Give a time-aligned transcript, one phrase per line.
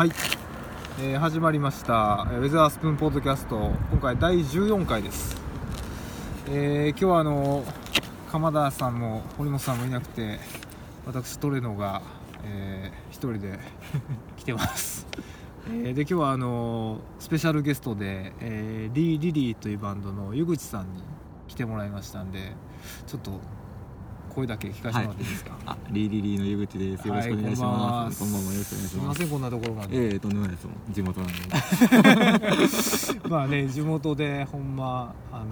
[0.00, 0.12] はい、
[0.98, 3.70] えー始まりましたウェザースプーンポッドキャスト。
[3.90, 5.36] 今回第14回です、
[6.48, 7.62] えー今日はあの
[8.32, 10.38] 鎌田さんも堀本さんもいなくて
[11.04, 12.00] 私トレノが、
[12.44, 13.58] えー一人で
[14.38, 15.06] 来てます、
[15.68, 21.02] えーで今日はあのスペシャルゲストで、えーリー・リリーというバンドの湯口さんに
[21.46, 22.54] 来てもらいましたんで
[23.06, 23.32] ちょっと
[24.30, 27.06] 声だけ聞かせてもらっていいですか、あ、リーリリーの湯口です。
[27.08, 28.22] よろしくお願いします。
[28.22, 28.52] はいこんばんは。
[28.52, 28.88] よろしくお願いします。
[28.88, 30.76] すいませんこんなところ までええとんでもないですもん。
[30.92, 33.28] 地元なんで。
[33.28, 35.44] まあね地元でほんまあの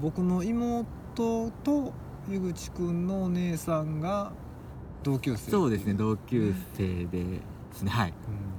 [0.00, 1.92] 僕の妹と
[2.30, 4.32] 湯口くんのお姉さんが
[5.02, 5.94] 同級生そうですね。
[5.94, 7.40] 同級生でで
[7.72, 7.90] すね。
[7.90, 8.08] はい。
[8.08, 8.55] うん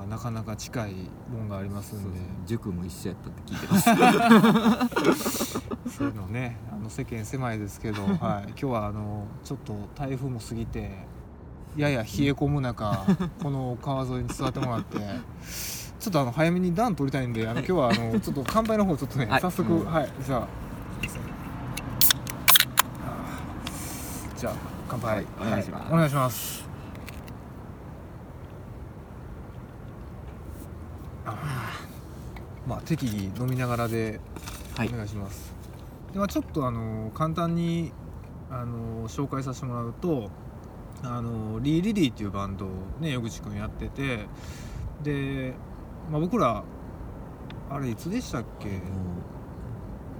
[0.00, 0.94] まあなかなか近い
[1.30, 2.18] もんがありますんで。
[2.46, 5.60] 塾も一緒やったって聞いてます。
[5.96, 11.06] そういうのねあの世間狭いですけど、 はい、今日はあのちょっと台風も過ぎて
[11.76, 13.04] やや冷え込む中
[13.42, 14.98] この川沿いに座ってもらって
[15.98, 19.40] ちょっとあの早めに暖取りたいんであの今日はあのちょっと乾杯の方ちょっとね、はい。
[19.40, 19.84] 早速、うん。
[19.84, 20.08] はい。
[20.24, 20.48] じゃあ
[24.36, 24.54] じゃあ
[24.88, 25.26] 乾杯、はい。
[25.40, 25.92] お願いします。
[25.92, 26.60] お願いします
[31.19, 31.19] あー
[32.66, 34.20] まあ適宜飲みながらで
[34.76, 34.92] はいお。
[34.96, 35.52] 願いします、
[36.12, 37.92] でまあ、ちょっとあの簡単に
[38.50, 40.30] あの紹介させてもらうと
[41.02, 42.68] あのリー・リリーっていうバンドを
[43.00, 44.26] ね江口くんやってて
[45.02, 45.54] で、
[46.10, 46.62] まあ、僕ら
[47.70, 48.68] あれいつでしたっけ？
[48.68, 48.78] もう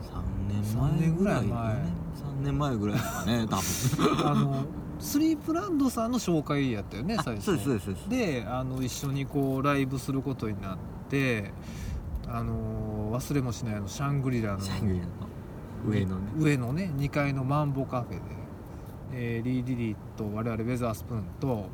[0.02, 1.74] 三年三年ぐらい前
[2.14, 3.46] 三年前ぐらいですかね。
[3.48, 4.26] 多分。
[4.30, 4.64] あの
[5.00, 7.44] スリープランドさんの紹介やったよねあ最初。
[7.44, 11.50] そうですそうですそうであの一緒にこうライブすることになって
[12.28, 15.12] あの忘れもしないあのシャングリラのシャングリラの。
[15.86, 16.22] 上のね。
[16.36, 18.20] 上のね2階のマンボカフェで、
[19.12, 21.66] えーリー・リリーと我々ウェザースプーンと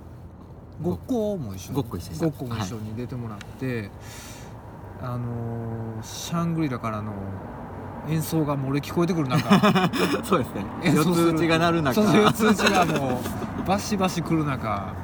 [0.81, 3.91] ごっこも一緒にごっこ一緒も一緒に出てもらって、
[5.03, 7.13] あのーシャングリラからの
[8.09, 9.51] 演奏が漏れ聞こえてくる中。
[10.25, 10.65] そうですね。
[10.83, 11.95] 演奏する四つ打ちが鳴る中。
[11.95, 13.21] そうそう四つ打ちがも
[13.65, 14.95] うバシバシ来る中。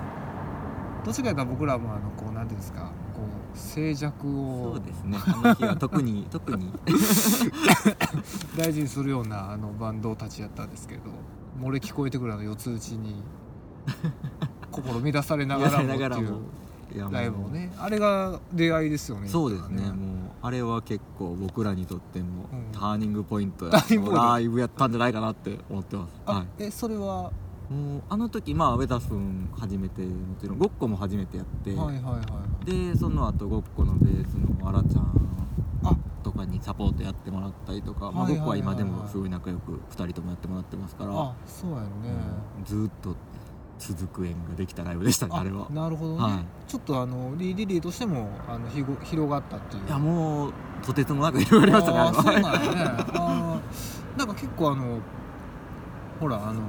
[1.04, 2.80] どっちかというと僕らもあのこうなんていうんですか。
[3.14, 3.20] こ
[3.54, 4.74] う静寂を。
[4.74, 5.18] そうですね。
[5.26, 6.72] あの日は特に 特に。
[8.56, 11.02] 大事にするようなあのバンドたちやったんですけど
[11.60, 13.22] 漏れ聞こえてくるあの四つ打ちに。
[14.70, 16.20] 心乱されながらもって
[16.96, 17.10] いう。
[17.10, 17.72] ライブをね。
[17.78, 19.28] あれが出会いですよね。
[19.28, 19.82] そうですね。
[19.82, 19.94] もう
[20.42, 22.72] あれは結構僕らにとってもうん。
[22.72, 23.72] ターニングポイントや
[24.12, 26.20] ライブやったんじゃないかなって思ってます。
[26.26, 27.32] あ、はえそれは、
[27.70, 32.20] い、もうあの時まあウェザースプーン初めてもちろんごっこも初めてやって、はいはいはいは
[32.66, 32.92] い。
[32.92, 35.22] でその後ごっこのベースのあらちゃん
[35.84, 41.88] あとかにサポートやってもらったりとか、まあ、はいは今でもすごい仲良く2人ともやってもらってますから、あそうやんね、
[42.58, 42.64] うん。
[42.64, 43.16] ずーっと
[43.88, 45.66] 続く縁ができたライブでしたねあれは。
[45.70, 46.70] なるほどね、はい。
[46.70, 49.86] ちょっとあのリー・リリーとしてもあのひご広がったっていう。
[49.86, 52.74] いやもうとてつもなく広がりましたねあそうなんやね。
[54.16, 54.98] なんか結構あの
[56.20, 56.60] ほらあの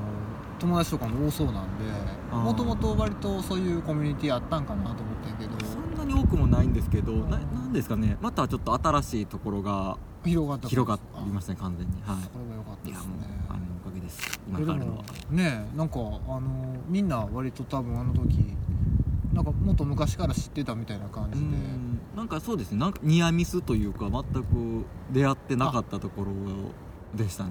[0.60, 1.84] 友達とかも多そうなんで
[2.32, 5.66] もともと割とそういうコミュニティあったんかなと思ってんけど。
[5.66, 8.18] そんなに多くもないんですけどななんですかね。
[8.22, 11.94] またちょっと新しいところが広がった広がりましたね完全に。
[12.02, 13.44] はそれが良かったですね
[14.04, 14.40] です。
[14.48, 14.98] 今えでもがあるの。
[14.98, 16.42] はねなんかあの
[16.88, 18.56] みんな割と多分あの時
[19.34, 21.48] なんかもっと昔から知ってたみたいな感うじで。
[21.48, 22.00] ん。
[22.16, 22.78] なんかそうですね。
[22.80, 26.32] なんかニアミスというか全く出会ってなかったところ
[27.18, 27.50] でしたね。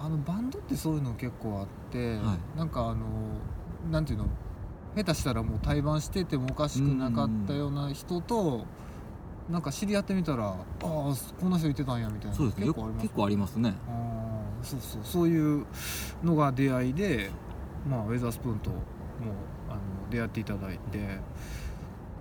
[0.00, 2.96] あのバンドってそういうの結構あって、はなんかあの
[3.90, 4.26] なんていうの
[4.96, 8.66] 下手したらもう対バンしててもおかしくなかったような人と
[9.50, 11.14] なんか知り合ってみたらああこ
[11.46, 12.66] んな人いてたんやみたいなそうですね。
[12.66, 13.74] よ結構あります結構ありますね
[14.64, 15.66] そうそうそういう
[16.22, 17.30] のが出会いで、
[17.88, 18.80] まあ、ウェザースプーンともう
[19.68, 19.80] あの
[20.10, 20.98] 出会っていただいて。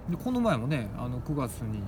[0.09, 1.79] でこの前もねあの9月に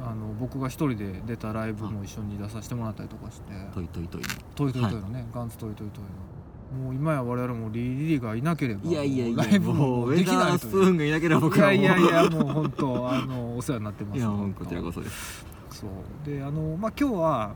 [0.00, 3.52] あの僕が一人で出たライブも一緒に出させてもらったりとかして。
[3.74, 4.22] トイトイトイ
[4.54, 6.84] トイトイトイのね、ガンツトイトイトイの。
[6.84, 11.74] もう今や我々もリリリがいなければいやいやいやライブもできないースプーというンがいなければ僕いはもう。
[11.76, 14.18] やいやいやもう本当あのお世話になってます。
[14.18, 15.46] いやこちらこそです。
[15.70, 15.90] そう。
[16.28, 17.54] であのまあ今日は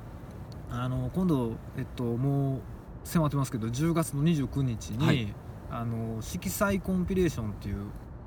[0.70, 2.60] あの今度えっともう
[3.04, 5.34] 迫ってますけど10月の29日に、はい。
[5.70, 7.76] あの色彩コンピレーションっていう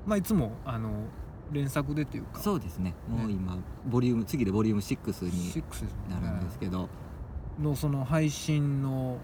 [0.06, 0.90] まあいつもあの
[1.50, 2.40] 連作でっていうか。
[2.40, 2.94] そうですね。
[3.08, 6.88] もうね今ボリューム次でボリューム6 6になるんですけど、
[7.60, 9.18] のその配信の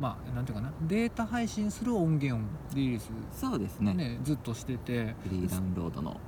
[0.00, 0.72] まあなんていうかな。
[0.82, 3.94] データ配信する音源をリリースそうですね。
[3.94, 5.14] ねずっとしてて。
[5.22, 6.20] フリーダウンロードの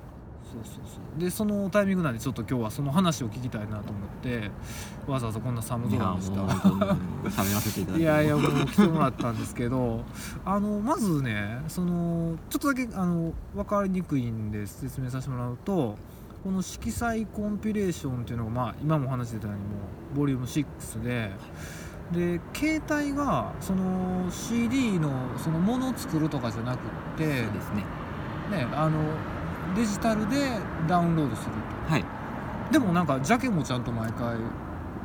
[0.53, 1.21] そうそうそう。
[1.21, 4.51] でそのタイミングなんでちょっと今日はその話を聞きたいなと思って
[5.07, 6.93] わざわざこんな寒いやもう空にした本当に
[7.35, 10.05] 喋らせていただきいやいやもう来てもらったんですけど
[10.45, 15.97] あのまずねそのちょっとだけあの分かりにくいんで説明させてもらうと
[16.43, 19.69] この色彩コンピレーションっていうのが、まあ、今もお話し出たようにも
[20.15, 21.31] うボリューム6で
[22.13, 26.81] で携帯がその CD のそのものを作るとかじゃなくっ
[27.17, 27.85] てそうですね。
[28.51, 28.99] ねあの
[29.75, 30.59] デジタルで
[30.89, 31.53] ダウンロードする
[31.89, 32.03] はい。
[32.03, 32.09] と
[32.73, 34.37] でもなんかジャケもちゃんと毎回。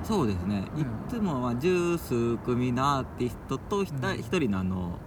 [0.04, 0.82] そうですね、うん。
[0.82, 4.20] いつもは十数組のアーティストとひたうん。
[4.20, 5.00] 一人のあの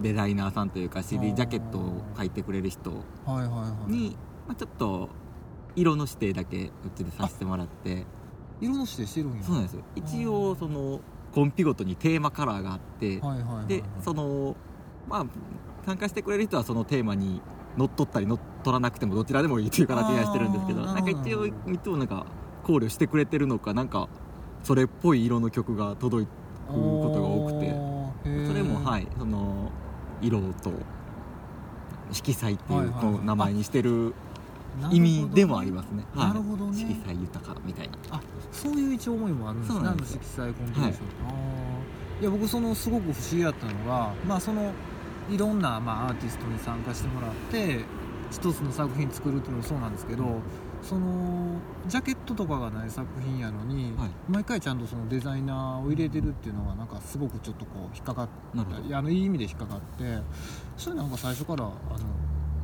[0.00, 3.92] デザイナーさんというか CD ジャケットを描いてくれる人はいはいはい。
[3.92, 4.16] に、
[4.46, 5.08] まあ、ちょっと
[5.76, 8.04] 色の指定だけうちでさせてもらって。
[8.60, 9.42] 色の指定してるんや。
[9.42, 9.82] そうなんですよ。
[9.94, 11.00] 一応その
[11.32, 13.20] コンピごとにテーマカラーがあって。
[13.20, 13.66] はいはいはいはい。
[13.66, 14.56] でその
[15.08, 15.26] まあ
[15.86, 17.40] 参加してくれる人はそのテーマに
[17.76, 22.26] 乗っ取ったり乗っ取らなくてもどちらでもいいという形にはしてるんですけどなんか一応いつもなんか
[22.62, 24.08] 考慮してくれてるのかなんか
[24.62, 26.32] それっぽい色の曲が届いて
[26.68, 29.70] ことが多くててそれもはいいその
[30.22, 30.72] 色と
[32.10, 34.14] 色彩っていうはいはいはいこう名前にしてる
[34.90, 36.04] 意味でもありますね。
[36.14, 36.78] はいなるほどね。
[36.78, 38.20] 色彩豊かみたいな。
[38.50, 39.78] そういう一応思いもあるんですね。
[39.80, 42.22] 色彩コンピレーション、あー。
[42.22, 44.72] いや僕そのすごく不思議だったのがまあその
[45.30, 47.84] いろんな、まあ、アーティストに参加してもらって
[48.30, 50.40] 一つの作品作るっていうのもそうなんですけど
[50.82, 54.10] そのジャケットとかがない作品やのに、はい。
[54.28, 58.86] 毎回ちゃんとそのデザイナーを入れてるっていうのがなんかすごくちょっとこう引っかかっなるほど。
[58.86, 60.18] いやあのいい意味で引っかかって
[60.76, 61.72] それなんか最初からあの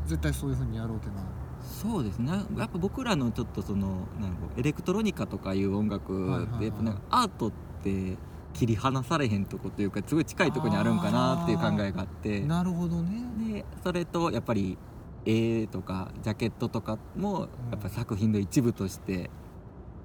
[0.06, 1.24] 絶対そういうふうにやろうっていうのは。
[1.62, 2.32] そうですね。
[2.58, 6.56] やっぱ僕らのちょっとそのなんかエレクトロニカとかいう音楽はいはいはい。
[6.56, 7.52] ってやっぱなんかアートっ
[7.82, 8.18] て
[8.52, 12.40] 切り離されへんとこというかすごい近いとこにあるんかなっていう考えがあって。
[12.40, 13.22] なるほどね。
[13.52, 14.76] でそれとやっぱり
[15.24, 19.30] 絵とかジャケットとかもやっぱ作品の一部として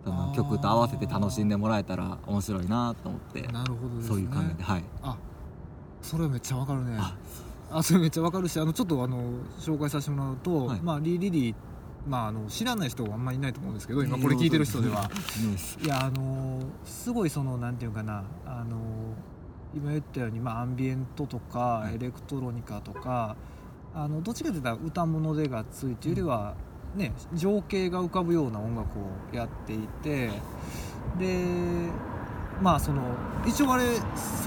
[0.04, 4.04] その曲と合わせて楽しんでもらえたら面白いなと思ってなるほどね。
[4.04, 4.84] そういう考えではい。
[5.02, 5.18] あ
[6.02, 6.96] それめっちゃわかるね。
[6.98, 7.16] あ
[7.72, 9.24] あそれめっちゃわかるしあのちょっとあの
[9.60, 10.82] 紹介させてもらうと、はい。
[10.82, 11.56] まあリー・リリー
[12.08, 15.10] まあ、あの知らない人はあんまりいないと思うんですけど今これ聞いてる人では。
[15.44, 18.78] うんいやあのすごいそのなんていうかなあの
[19.76, 21.96] 今言ったように、まあ、アンビエントとか、はい。
[21.96, 23.36] エレクトロニカとか
[23.94, 26.56] あのどっちかというと歌物でがっついていうよりは、
[26.96, 30.30] ね、情景が浮かぶような音楽をやっていて
[31.18, 31.46] で
[32.62, 33.02] まあその
[33.46, 33.84] 一応あれ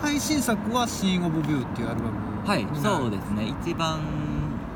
[0.01, 3.55] 最新作は「シーン・オブ・ビュー」っていうアルバムはいそうですね。
[3.63, 4.01] 一番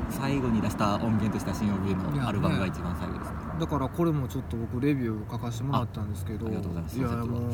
[0.09, 3.37] 最後に出した音源とした「新オビュー」のアルバムが一番最後ですね。
[3.59, 6.99] だからこれもちょっと僕レビュー書かせてもらったんですけどあありがとうございます。
[7.01, 7.53] やそちらこそもう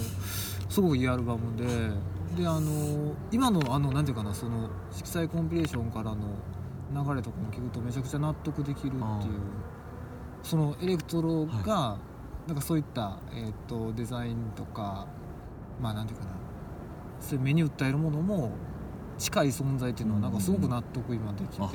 [0.70, 1.66] すごくいいアルバムで
[2.38, 6.18] であの今のあのなんていうかなその色彩コンピレーションからの
[6.92, 9.20] 流れとかも聞くとめちゃくちゃ納得できるっていうあ
[10.44, 11.98] そのエレクトロが、
[12.48, 15.06] なんかそういった、えー、とデザインとか
[15.82, 16.32] まあなんていうかな
[17.20, 18.52] そういう目に訴えるものも
[19.18, 21.70] 近い存在っていうのはなんかすごく納得今できて、あうん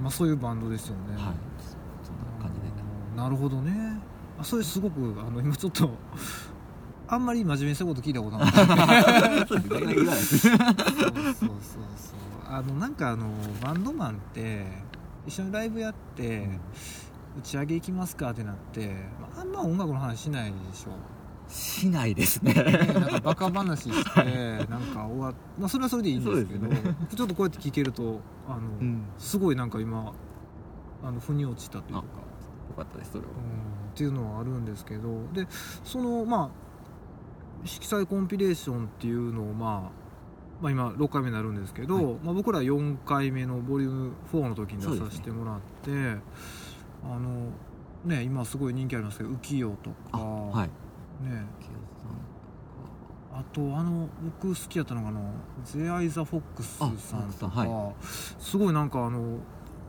[0.00, 1.14] まあ、そういうバンドですよね。
[1.14, 1.34] はい。
[2.02, 2.66] そんな感じで
[3.12, 3.98] うんなるほどね。
[4.38, 5.90] あそれすごくあの今ちょっと
[7.06, 9.46] あんまり真面目にしたこと聞いたことなかった。
[9.46, 10.00] そうそうそうそう
[11.34, 11.54] そう。
[12.46, 13.26] あのなんかあの
[13.62, 14.66] バンドマンって
[15.26, 16.48] 一緒にライブやって
[17.38, 20.90] 打ち上げ行きますかってなってまああんま音楽の話しないでしょ
[21.48, 22.54] しないですね。
[22.54, 22.62] ね
[22.94, 26.96] なんかバカ話してなんか終わっ、まあ、それはそれでいいんですけどね。
[27.14, 29.04] ちょっとこうやって聞けるとあの、うん。
[29.18, 30.12] すごいなんか今
[31.02, 32.04] あの腑に落ちたというか。
[32.70, 33.30] よかったですそれは。
[33.30, 33.90] うん。
[33.90, 35.46] っていうのはあるんですけどで
[35.84, 36.48] そのまあ
[37.64, 39.90] 色彩コンピレーションっていうのを、まあ、
[40.60, 42.04] まあ今6回目になるんですけど、はい。
[42.24, 46.18] まあ、僕ら4回目のボリューム4の時に出させてもらって、
[47.04, 47.50] あの
[48.04, 50.70] ね今すごい人気ありますけど浮世とあか、はい
[51.20, 51.44] ね
[53.36, 54.08] あとあの
[54.40, 55.20] 僕好きやったのがあの
[55.64, 56.96] ゼアイザ・フォックスさん
[57.32, 57.92] とか、んは
[58.38, 59.38] すごいなんかあの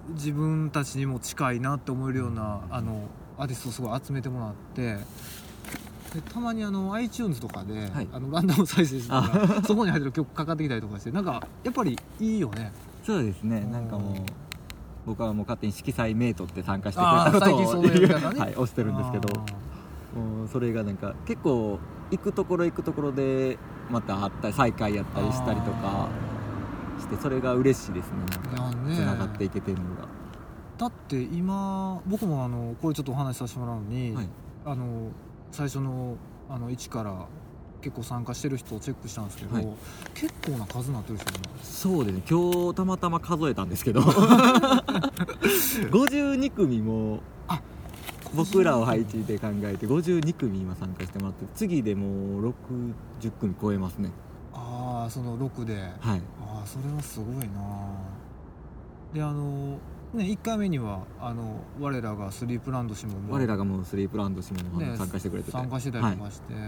[0.09, 4.97] 自分たちにも近いなって思えるようなあのアーティストをすごい集めてもらって。
[6.15, 8.07] でたまにあの iTunes とかで、はい。
[8.11, 12.71] あのランダム再生してたらそこに入ってる曲かかってきたりとかしてなんかやっぱりいいよね。
[13.03, 13.57] そうですね。
[13.57, 14.15] うんなんかもう
[15.05, 18.39] 僕はもう勝手に色彩メイトって参加してくれたことを最近そういうやり方ね。
[18.39, 19.29] はい押してるんですけど
[20.43, 21.79] うそれがなんか結構
[22.11, 23.57] 行くところ行くところで
[23.89, 26.09] また会ったり再会やったりしたりとか
[26.99, 28.17] してそれが嬉しいですね。
[28.55, 30.07] なんかつながっていけてるのが。
[30.77, 34.29] だって今僕もあのこれちょっとお話しさせてもらうのに、はい。
[34.65, 35.11] あの
[35.51, 36.17] 最初の
[36.49, 37.27] あの1から
[37.81, 39.67] 結構参加してる人をチェックしたんですけど、はい。
[40.13, 42.23] 結構な数になってるでしょ今そうですね。
[42.29, 44.01] 今日たまたま数えたんですけど。
[45.91, 47.34] 52組もあ
[48.35, 52.07] 僕らを配置で考えて52組今参加してもらって次でも
[52.39, 52.53] う
[53.19, 54.11] 60組超えますね。
[54.53, 55.75] ああその6で。
[55.75, 56.21] はい。
[56.41, 57.51] ああそれはすごいな。
[59.13, 59.77] であの
[60.13, 65.51] ね1回目にはあの我らがスリープランド氏も我らがもうスリープランド氏もね参加してくれてて。
[65.51, 66.59] 参加してたりとかして、で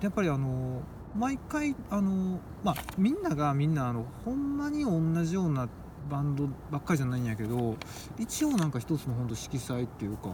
[0.00, 0.80] やっぱりあの
[1.16, 5.68] 毎回あの、まあ、みんながみんなあのほんまに同じような
[6.10, 7.76] バンドばっかりじゃないんやけど
[8.18, 10.28] 一応なんか一つの本当色彩っていうか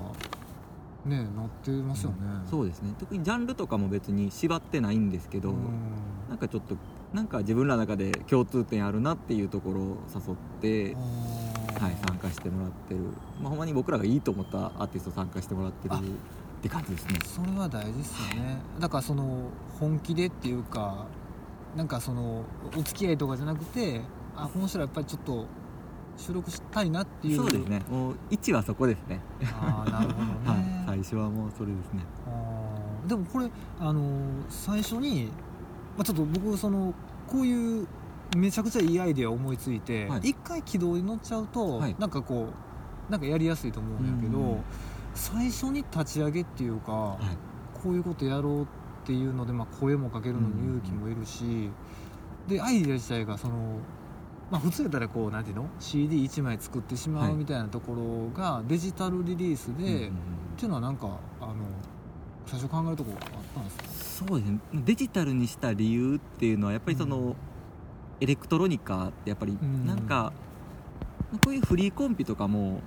[1.04, 2.16] ねなってますよね、
[2.50, 2.94] そうですね。
[2.98, 5.56] 特にジャンルとかも別に縛ってないんですけど、うん。
[6.28, 6.76] なんかちょっと
[7.12, 10.94] なんか自分らの中で共通点あるなっていうところを誘って、
[11.78, 13.00] はい、参加してもらってる、
[13.40, 15.98] まあ、ほんまに僕らがいいと思ったアーティスト参加してもらってるあ。
[15.98, 16.02] っ
[16.62, 17.18] て感じですね。
[17.24, 18.58] それは大事ですよね。
[18.80, 21.06] だからその本気でっていうか
[21.76, 22.42] なんかその
[22.76, 24.00] お付き合いとかじゃなくて
[24.34, 25.46] あこの人らやっぱりちょっと
[26.16, 27.36] 収録したいなっていう。
[27.36, 27.82] そうですね。
[27.90, 30.34] もう1はそこですね、ああなるほどね、
[30.86, 32.04] はい、最初はもうそれですね。
[32.26, 33.08] あー。
[33.08, 35.30] でもこれあのー最初に、
[35.96, 36.94] まあ、ちょっと僕その
[37.26, 37.86] こういう
[38.36, 40.30] めちゃくちゃいいアイデアを思いついて、はい。
[40.30, 41.96] 一回軌道に乗っちゃうと、はい。
[41.98, 42.48] なんかこ
[43.08, 44.56] うなんかやりやすいと思うんだけど、うん
[45.16, 47.36] 最初に立ち上げっていうか、はい。
[47.82, 48.66] こういうことやろうっ
[49.04, 51.70] ていうので、まあ、声もかけるのに勇気もいるし、
[52.48, 53.78] でアイデア自体がその、
[54.54, 57.32] まあ、普通やったらこうなんていうの？CD1 枚作ってしまはい。
[57.32, 60.06] うみたいなところがデジタルリリースで、うんうんうん。
[60.06, 60.10] っ
[60.56, 61.08] ていうのはなんか
[61.40, 61.54] あの
[62.46, 64.26] 最初考えるとこあったんですか？
[64.28, 64.60] そうですね。
[64.72, 67.34] デジタルにした理由っていうのはやっぱりその、うん。
[68.20, 69.86] エレクトロニカってやっぱりうん。
[69.86, 70.32] なんか、
[71.44, 72.80] こういうフリーコンピとかも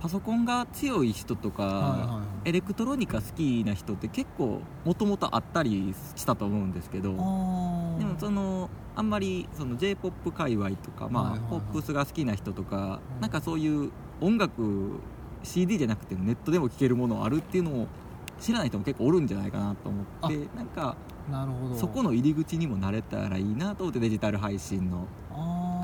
[0.00, 11.50] パソコンが強い人とか、はいはいエレクトロニカ好きな人って結構もともとあったりしたと思うんですけどでもそのあんまりその j p o p 界隈とか、まあはいはいはい。
[11.50, 13.20] ポップスが好きな人とか、うん。
[13.20, 13.90] なんかそういう
[14.20, 14.98] 音楽
[15.42, 17.86] CD じゃなくてネットでも聴けるものあるっていうのを
[18.40, 20.96] 知らない人も結構おるんじゃないかなと思ってなんか
[21.30, 21.74] なるほど。
[21.74, 25.06] そこの入り口にもなれたらいいなと思ってデジタル配信の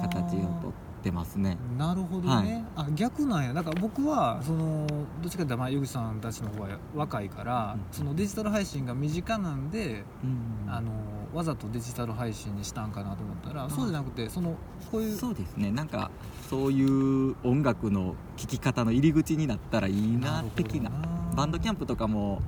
[0.00, 1.56] 形をとってますね。
[1.78, 3.52] なるほどね、あ逆なんや。
[3.52, 4.86] だから僕はその
[5.22, 10.90] どっちかっていうとまあゆぐさんたちの方が若いから、うんそのデジタル配信が身近なんで、うんあの
[11.32, 14.56] わざとデジタル配信にしたんかなと思ったら、んそうじゃなくてその
[14.90, 15.70] こういうそうですね。
[15.70, 16.10] なんか
[16.48, 20.90] そういう音楽の聴き方の入り口になったらいいな的な
[21.34, 22.40] バンドキャンプとかも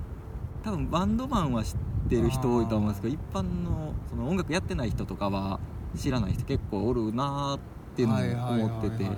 [0.63, 1.77] 多分バンドマンは知っ
[2.09, 5.59] てる人多いと思うんですけど一般のその音楽やってない人とかは
[5.95, 9.09] 知らない人結構おるなっていうのはいはいを思ってて。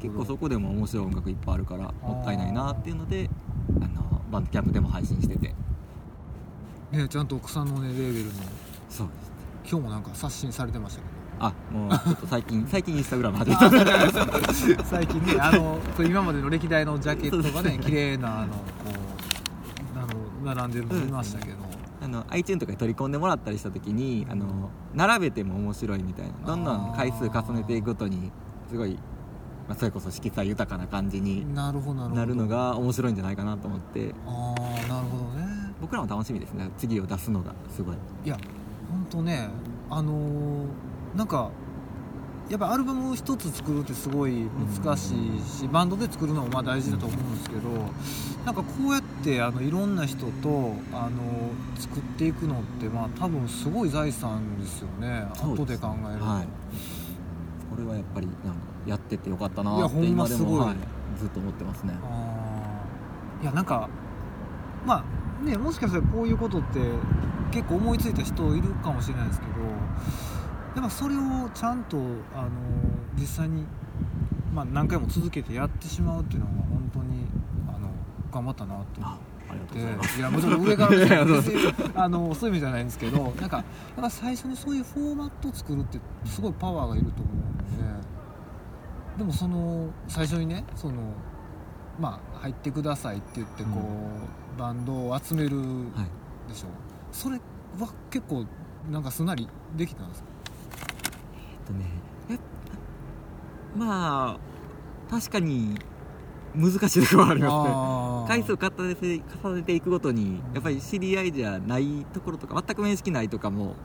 [0.00, 3.30] 結構そこでも面白い音楽いっぱいあるからもったいないなっていうので
[3.80, 5.54] あのバンドキャンプでも配信してて。
[6.92, 8.32] ねちゃんと草の根レーベルの。
[8.88, 9.32] そうです。
[9.68, 11.06] 今日もなんか刷新されてましたけ
[11.38, 14.54] あもうちょっと最近 最近インスタグラム始めどた。
[14.84, 18.58] 最近ねあの今までの歴代のジャケットがね綺麗なあのこ
[19.94, 21.56] うあの並んでるの見ましたけど、
[22.06, 28.30] あの iTunes とかに取り込んでもらったりした時にあの並べても面白いみたいなどんどん回数重ねていくごとに
[28.70, 28.92] すごい、
[29.68, 34.14] まあ、それこそ色彩豊かな感じになるのが面白いんじゃないかなと思って。
[34.24, 35.74] ああなるほどね。
[35.80, 36.70] 僕らも楽しみですね。
[36.78, 37.96] 次を出すのがすごい。
[38.24, 38.38] いや
[38.88, 39.48] 本当ね
[39.90, 40.66] あのー
[41.16, 41.50] なんか
[42.48, 44.46] やっぱアルバム一つ作るってすごい
[44.84, 47.68] 難しいし、バンドで作るのもまあ大事だと思うんですけど、
[48.44, 55.26] なんかこうやってあのいろんな人と、あの作っていくのってまあ多分すごい財産ですよね。
[55.42, 56.48] 後で考えると、はい。
[57.68, 60.76] これはやっぱりなんかやっててよかったなって今でも、はい、
[61.18, 61.94] ずっと思ってますね。
[63.42, 63.88] いやなんか
[64.86, 66.78] まあねもしかしたらこういうことって
[67.50, 69.52] 結構思いついた人いるかもしれないですけど
[70.76, 71.96] やっぱそれをちゃんと
[72.34, 72.50] あの
[73.18, 73.64] 実際に、
[74.54, 77.26] まあ、何回も続けてやってしまうっていうのは本当に
[77.68, 77.88] あの
[78.30, 79.16] 頑張ったなと思っ
[79.72, 79.78] て。
[79.78, 81.22] いやもちろん上から
[82.02, 83.64] あのそういう意味じゃないんですけどなんかやっ
[83.96, 87.96] ぱ最初にそういうフォーマットを作るってすごいパワーがいると思うんで。
[89.18, 90.94] でもその最初にねその
[91.98, 93.70] まあ入ってくださいって言ってこ
[94.56, 96.50] う、バンドを集めるはい。
[96.50, 96.66] でしょ。
[97.12, 97.36] それ
[97.78, 98.44] は結構
[98.90, 100.28] なんかすんなりできたんですか？
[101.66, 101.84] とね。
[102.30, 102.38] え
[103.76, 105.78] まあ確かに
[106.54, 108.42] 難しいところはありますね。
[108.42, 113.76] 回数を重ねて重ねていくごとにやっぱり知り合いじゃないところとか全く面識ないとかも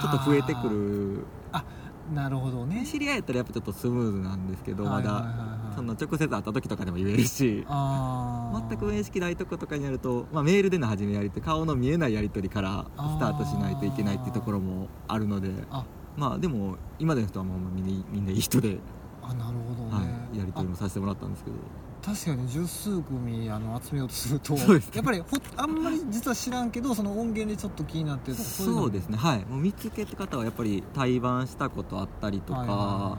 [0.00, 1.24] ちょっと増えてくる。
[1.52, 2.84] あーなるほどね。
[2.86, 15.50] 知り合いやったらやっぱちょっとスムーズなんですけどまだはいその直接会った時とかでも言えるし全く面識ないとことかになると、まあ、メールでの始めやりって顔の見えないやり取りからスタートしないといけないっていうところもあるので。
[15.70, 15.84] あ
[16.16, 18.78] まあでも今での人はもうみんなみんないい人で
[19.22, 21.56] あなるほどね、はい、やり取りもさせてもらったんですけど。
[22.02, 24.80] 確かに十数組あの集めようとするとね。
[24.94, 29.16] やっぱりほあんまり実は知らんけどその音源でちょっと気になってるとかいそうですね。
[29.16, 29.44] はい。
[29.46, 33.18] もう見つけた方はやっぱり対バンしたことあったりとか、はいはいは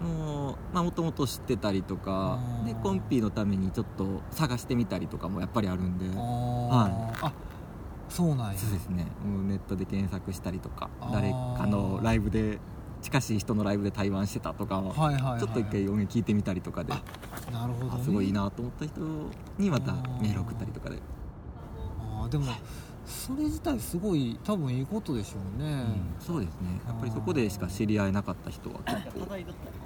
[0.00, 6.04] もうまあもともと知ってたりとかでコンピのためにちょっと探してみたりとかもやっぱりあるんで。
[6.04, 7.32] いあー、はあ
[8.16, 8.58] そうなんや。
[8.58, 9.06] そうですね。
[9.22, 12.58] もうネットで検索したりとか誰かのライブで
[13.02, 16.94] 近しい人のライブで対バンしてたとかをはいはいはい、ちょっと一回音源聞いてみたりとかで。
[16.94, 19.00] あなるほど、ね、あすごいいいなと思った人
[19.58, 20.96] にまたメール送ったりとかで、
[22.00, 22.28] あー。
[22.30, 22.46] でも
[23.04, 25.86] それ自体すごい多分いいことでしょうね、うん
[26.18, 26.80] そうですね。
[26.86, 29.26] やっぱりそこでしか知り合えなかった人は結構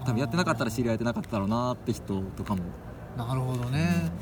[0.06, 2.62] 多分やってなかったら知り合えてなかったろうなって人とかも。
[3.16, 4.12] なるほどね、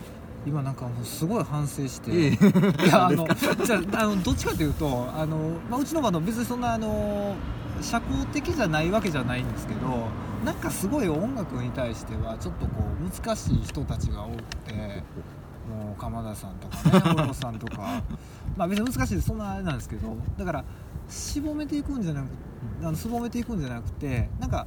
[0.49, 2.39] 今なんかもうすごい反省して、い
[2.89, 3.27] や あの
[3.65, 5.37] じゃああのどっちかというとあの、
[5.71, 7.35] まあ、うちのバンド別にそんなあの
[7.81, 10.09] 社交的じゃないわけじゃないんですけど
[10.45, 15.03] なんかすごい音楽に対してはちょっとこう難しい人たちが多くて
[15.69, 18.03] もう鎌田さんとかね 五郎さんとか。
[18.57, 20.65] まあ別に難しいそんなあれなんですけどだから
[21.09, 22.27] 絞めていくんじゃなく
[22.83, 24.67] あのすぼめていくんじゃなくてなんか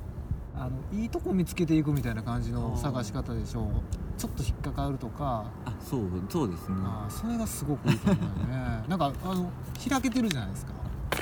[0.55, 3.65] あのいいとこ見つけていくみたいな感じの探し方でしょう
[4.17, 5.45] ちょっと引っかかるとか。
[5.65, 6.75] あそうそうですね。
[6.83, 8.83] あーそれがすごくいいと思うよね。
[8.87, 9.49] なんかあの
[9.89, 10.73] 開けてるじゃないですか。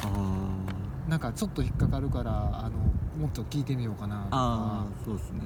[0.03, 2.77] あなんかちょっと引っかかるからあの
[3.19, 4.27] もっと聞いてみようかなとか。
[4.31, 5.41] あーそうですね。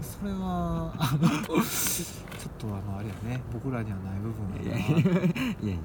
[0.00, 1.62] それはあのちょっ
[2.58, 3.42] とあのあれやね。
[3.52, 5.72] 僕らにはない部分いややないやいや。
[5.72, 5.76] いや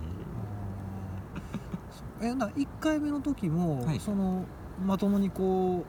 [2.21, 3.99] えな1回目の時も、はい。
[3.99, 4.45] その
[4.85, 5.83] まともにこ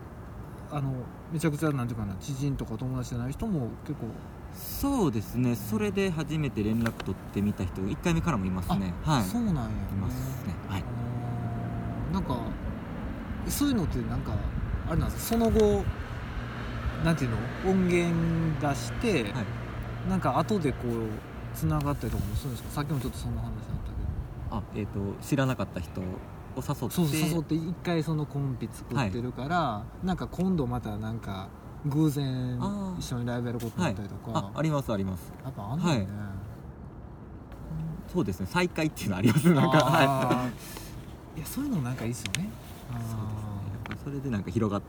[0.72, 0.92] うあの
[1.32, 4.06] めちゃくちゃなんていうかな知人とか友達じゃない人も結構
[4.56, 5.54] そうですね。
[5.54, 8.94] それで初めて連絡取ってみた人1回目からもいますね。
[9.04, 9.24] はい。
[9.24, 9.68] そうなんやね。
[9.92, 10.14] います
[10.46, 10.54] ね。
[10.68, 10.84] はい。
[12.12, 12.38] なんか
[13.48, 14.32] そういうのってなんか
[14.88, 15.38] あれなんですか？
[15.38, 15.84] その後
[17.04, 17.36] なんていうの？
[17.70, 18.14] 音源
[18.60, 19.44] 出して、はい。
[20.08, 22.70] なんか後でこうつながったりとかもするんですか？
[22.70, 23.66] さっきもちょっとそんな話あったけ
[24.50, 26.04] あえっ、と知らなかった人を
[26.56, 26.66] 誘って。
[26.66, 31.48] どそうそう誘って一回そのコンピ作ってるから、なんか今度またなんか
[31.88, 32.58] 偶然
[32.98, 35.32] 一緒にライブやることになったりとか、あありますあります。
[35.44, 36.08] やっぱあんのよね、
[38.12, 38.46] そうですね。
[38.46, 39.52] 再会っていうのあります。
[39.52, 40.50] なんかは
[41.36, 41.38] い。
[41.38, 42.48] いやそういうのなんかいいですよね。
[42.90, 43.18] そうですね。
[44.04, 44.80] それでなんか広が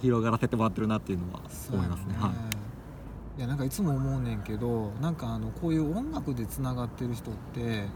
[0.00, 1.40] 広がらせてもらってるなっていうのは
[1.70, 2.14] 思いますね。
[2.18, 3.38] はい。
[3.38, 7.86] いやなんかいつも思うねんけどなんかあのこういう音楽でつながってる人って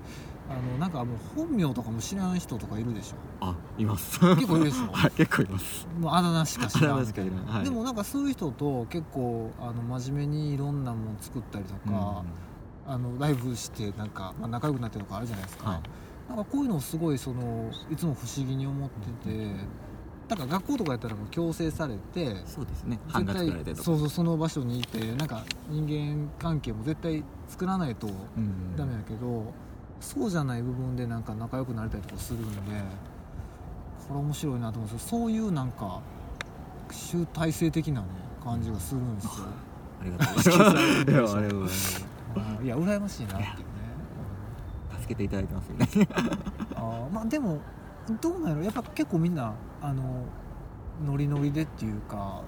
[0.48, 3.46] あのなんかもう本名とかも知らん人とかいるでしょ。
[3.46, 4.20] あいます。
[4.20, 4.90] 結構いるでしょ。
[4.92, 5.88] はい結構います。
[5.98, 7.64] もうあだ名しか知らな、はい。
[7.64, 12.22] でもなんかそういう人と結構あの真面目にいろんなもの作ったりとか、
[12.86, 15.80] あのライブしてなんか、まあ、仲良くなってるとかあるじゃないですか、はい。
[16.28, 18.88] なんかこういうのをすごいそのいつも不思議に思っ
[19.22, 19.54] てて
[20.28, 22.98] なんか学校とかやったらもう強制されてそうですね。
[23.12, 23.82] 版が作られてとか。
[23.82, 29.52] そうそうその場所にいてなんか人間関係も絶対作らないとうんダメだけど、
[30.00, 32.56] そうじゃない部分でなんか仲良くなれたりとかするんで
[34.08, 36.00] これ面白いなと思うんですけどそういうなんか
[36.90, 38.06] 集大成的な、ね、
[38.44, 39.46] 感じがするんですよ。
[40.00, 41.10] ありがとうございます。
[41.10, 42.06] いやありがとうございます
[42.36, 43.56] うんいや羨ましいなっていうね。
[45.00, 45.88] 助けていただいてますよね。
[46.76, 47.58] あーまあでも
[48.20, 50.02] どうなのやっぱ結構みんなあの
[51.04, 52.42] ノリノリでっていうか、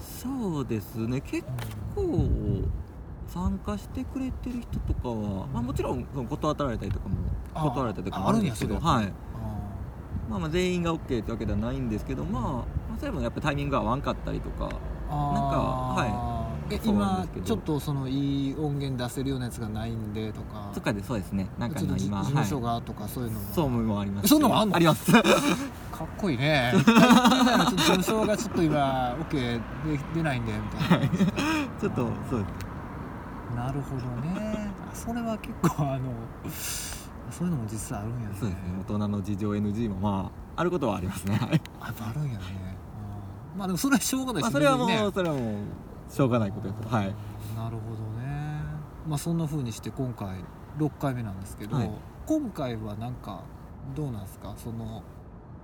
[0.00, 1.20] そうですね。
[1.20, 1.46] 結
[1.96, 2.08] うん。
[2.08, 2.68] 構
[3.32, 7.16] 参加してくれてる人とかは、まあ、もちろんその断られたりとかも
[7.54, 9.12] あ断られたりとかもああるんですけどはい。
[10.28, 12.58] まあ、まあ全員が OK ってわけではないんですけど、まあ、ま
[12.96, 14.76] あそれもやっぱタイミングが合わんかったりとかなんか
[15.96, 16.74] はい。
[16.74, 20.70] え今ちょっとそのいい音源出せるようなやつがないんでとか。
[20.72, 21.48] とかでそうですね。
[21.58, 24.28] なんかちょっとじ今事務所はいがとかそういうのもそうもあります。
[24.28, 24.76] そんなのあんの？
[24.76, 25.10] あります。
[25.10, 25.22] かっ
[26.16, 26.72] こいいね。
[26.72, 29.60] ちょっと事務所がちょっと今 OK で
[30.14, 31.08] 出ないんでみたいな。
[31.80, 32.69] ちょっとそうです
[33.60, 34.70] なるほどね。
[34.90, 36.12] あそれは結構あの
[36.50, 38.36] そういうのも実際あるんやね。
[38.38, 38.62] そうですね。
[38.80, 41.36] 大人の事情 NG もまああることはありますね。
[41.36, 41.60] はい。
[41.80, 42.76] ああるんやね。
[43.56, 47.04] まあでもそれはしょうがないしまあそれはもう、それはもうしょうがないことですはい。
[47.04, 47.14] なる
[47.54, 48.62] ほどね。
[49.06, 50.36] まあそんな風にして今回
[50.78, 51.90] 6回目なんですけど、はい。
[52.26, 53.42] 今回はなんか
[53.94, 54.54] どうなんですか？
[54.56, 55.02] その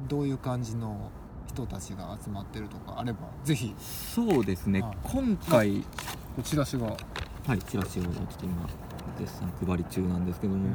[0.08, 1.10] どういう感じの
[1.46, 3.74] 人たちが集まってるとかあればぜひ。
[3.78, 4.96] そうですね、はい。
[5.02, 5.84] 今回
[6.42, 6.94] チラシが、
[7.46, 8.68] はいチラシをちょっと今
[9.16, 10.68] 絶賛配り中なんですけども、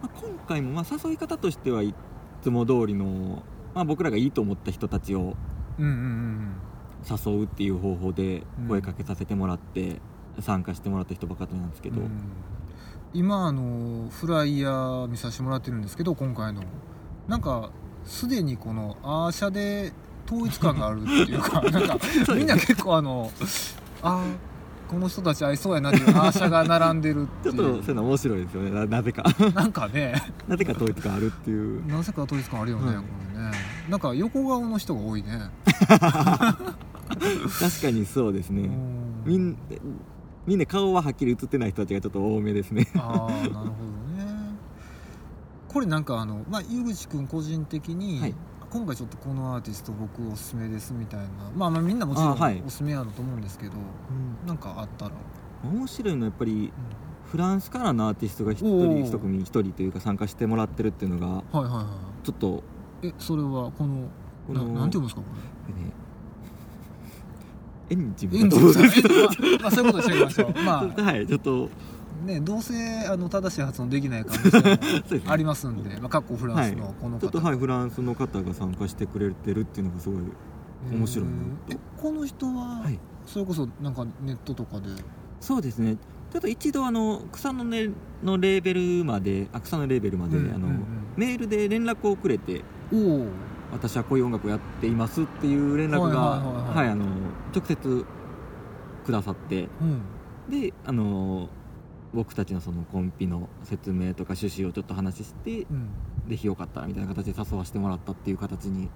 [0.00, 1.94] まあ、今回もまあ誘い方としてはい
[2.42, 3.42] つも通りの、
[3.74, 5.36] まあ、僕らがいいと思った人たちを
[5.78, 6.54] うんうんうん
[7.06, 8.68] 誘うっていう方法でうん。
[8.68, 10.00] 声かけさせてもらって
[10.40, 12.10] 参加してもらった人ばかりなんですけど、うん。
[13.12, 16.62] 今あのフライヤー見させてもらってるんですけど今回の。
[17.26, 17.70] なんか
[18.04, 19.92] すでにこのアーシャで
[20.26, 21.98] 統一感があるっていうか なんか
[22.34, 23.30] みんな結構あの
[24.02, 24.57] あー
[24.88, 27.54] この人たち合いそうやなっていうアーシャが並んでるっていう。
[27.56, 28.70] ちょっとそういうの面白いですよね。
[28.70, 29.22] ななぜか。
[29.54, 30.14] なんかね。
[30.48, 31.86] なぜか統一感あるっていう。
[31.86, 33.02] なぜか統一感あるよね、うん。
[33.02, 33.02] こ
[33.34, 33.50] れね。
[33.90, 35.50] なんか横顔の人が多いね。
[35.88, 38.62] 確かにそうですね。
[38.62, 39.22] うん。
[39.26, 39.56] みん
[40.46, 42.88] みんな顔ははっきり映ってない人たちがちょっと多めですね。
[42.96, 43.74] ああなるほどね。
[45.68, 48.34] これなんかあの、まあ、井口君個人的に、はい
[48.70, 51.26] 今回ちょっとこのアーティスト僕おすすめですみたいな
[51.56, 52.62] まあまあみんなもちろんあはい。
[52.66, 53.72] おすすめやろと思うんですけど、
[54.46, 55.12] なんかあったら、
[55.64, 56.70] 面白いのはやっぱりう
[57.30, 58.86] フランスからのアーティストが一おー。
[59.02, 61.86] 人一組一人というか参加してもらってるっていうのがんはいはいは
[62.22, 62.62] ちょっと
[63.02, 64.08] いえそれはこの
[64.46, 65.26] このななんて読むんですかこ
[65.82, 65.92] ね
[67.90, 68.72] エンジンれエンジン？
[68.74, 68.88] さんえ
[69.58, 70.62] まあ、まあそういうことにしておきましょう。
[70.62, 71.00] まあ。
[71.02, 71.70] はいちょっと
[72.24, 72.74] ねどうせ
[73.06, 74.50] あの正しい発音できない可能
[75.08, 80.22] 性も ありますんで、まあ、かっこフランスのこの方、ちょっとはいフランスの方が参加してくれてるっていうのがすごい
[80.92, 81.32] 面白いな
[81.70, 82.98] えこの人は、はい。
[83.26, 84.88] それこそなんかネットとかで？
[85.40, 85.96] そうですね。
[86.30, 87.90] ちょっと一度あの草の,、ね、
[88.22, 90.60] のレーベルまであ草のレーベルまで、あのうんうん。
[90.60, 90.84] うん
[91.16, 93.26] メールで連絡をくれておお
[93.72, 96.76] 私はこういう音楽をやっていますっていう連絡がはいはいはいはい。
[96.76, 97.06] はいあの
[97.52, 98.06] 直接
[99.04, 99.68] くださって。
[99.80, 100.02] うん。
[100.48, 101.48] であの
[102.14, 105.88] 僕たちのそのコンピの説明とか趣旨をちょっと話してうん。
[106.28, 108.88] ぜひよかったらみたいな形で誘わせてもらったっていう形に。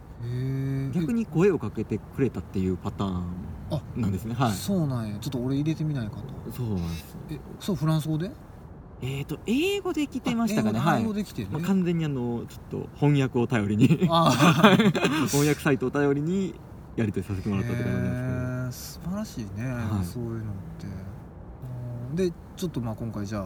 [0.92, 3.25] 逆に声をかけてくれたっていうパターン
[3.70, 4.35] あなんですね。
[4.35, 4.53] はい。
[4.53, 5.18] そうなんや。
[5.18, 6.53] ちょっと俺入れてみないかと。
[6.53, 8.31] そうなんですえそうフランス語で？
[9.01, 10.79] えーと英語で来てましたかね。
[10.79, 11.03] あはい。
[11.03, 14.07] 英語で来てね、まあ、完全にあのちょっと翻訳を頼りに。
[14.11, 14.31] あ
[15.29, 16.55] 翻訳サイトを頼りに
[16.96, 19.11] やり取りさせてもらったって感じなんですけど。
[19.11, 20.05] 素晴らしいね、はい。
[20.05, 20.42] そういうのっ
[20.79, 20.87] て。
[20.87, 21.12] うん
[22.14, 23.42] でちょっとまあ今回じゃあ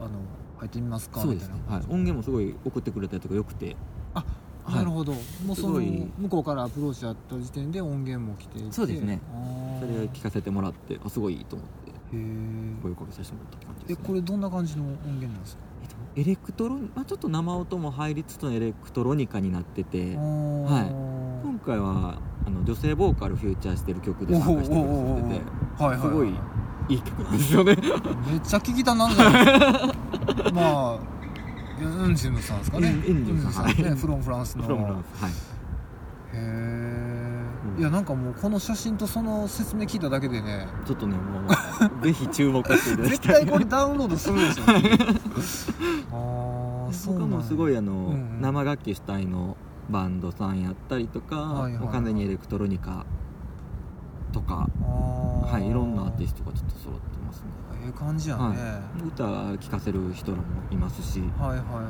[0.00, 0.10] あの
[0.58, 1.54] 入ってみますかそうですね。
[1.54, 1.82] み、たはい。
[1.82, 3.76] い、音源もすごい送ってくれたりとかよくて。
[4.14, 4.20] な、
[4.64, 4.74] はい。
[4.76, 5.12] なるほど。
[5.12, 6.10] もうそのすごい。
[6.18, 9.20] 向こうからアプローチあった時点で音源も来ていてそうですね。
[9.80, 15.62] それを聞かせてもらってあすごいいいと思ってへえ声をかけさせてもらったって感じです、ね、えこれどんな感じの音源なんですか？
[15.82, 25.44] えっとエレクトロニ、まあ、ちょっと生音も入りつつのエレクトロニカになってては今回はあの女性ボーカルフューチャーしてる曲で参加してくれて
[25.78, 26.00] てはいはい。
[26.00, 26.34] すごい
[26.90, 27.76] いい曲なんですよね。
[27.76, 29.44] めっちゃ聞きたなんじゃない。
[29.46, 30.98] ですかまあ
[31.80, 32.88] いやエンジンさんですかね。
[33.06, 33.66] エンジンさん。
[33.66, 33.72] ね。
[33.94, 34.64] フロンフランスの。
[34.64, 35.32] フロムフランスはい。
[35.32, 35.34] へ
[36.34, 36.38] え、
[37.76, 37.80] うん。
[37.80, 40.66] いやなんかもうこの写真とその説明聞いただけでね。
[40.86, 41.44] ちょっとねもう
[42.04, 43.42] ぜひ注目していただき絶たい。
[43.44, 44.64] 対これダウンロードするでしょ。
[46.12, 47.36] ああそうなんや。
[47.36, 48.40] 他もすごいあの、うんうん。
[48.40, 49.56] 生楽器主体の
[49.88, 51.82] バンドさんやったりとか、はいはいはい。
[51.82, 53.06] もう完全にエレクトロニカ
[54.30, 57.46] とか、はい、いろんなアーティストがちょっと揃ってますね。
[57.84, 58.54] ええ感じやね、は
[59.02, 59.08] い。
[59.08, 61.84] 歌聴かせる人らもいますしはい、はいはいはい。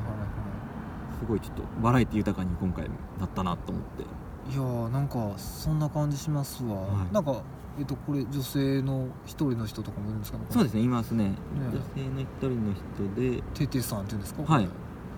[1.18, 4.02] すごいちょっとバラエティ豊かに今回なったなと思って。
[4.02, 7.14] いやーなんかそんな感じしますわ、はい。
[7.14, 7.42] なんか
[7.78, 11.24] えっとこれ女性の一人の人とかもいるんですかねそうですねいますね。
[11.24, 11.34] ね。
[11.72, 13.42] 女性の一人の人で。
[13.54, 14.66] テテさんっていうんですかはい。
[14.66, 14.70] こ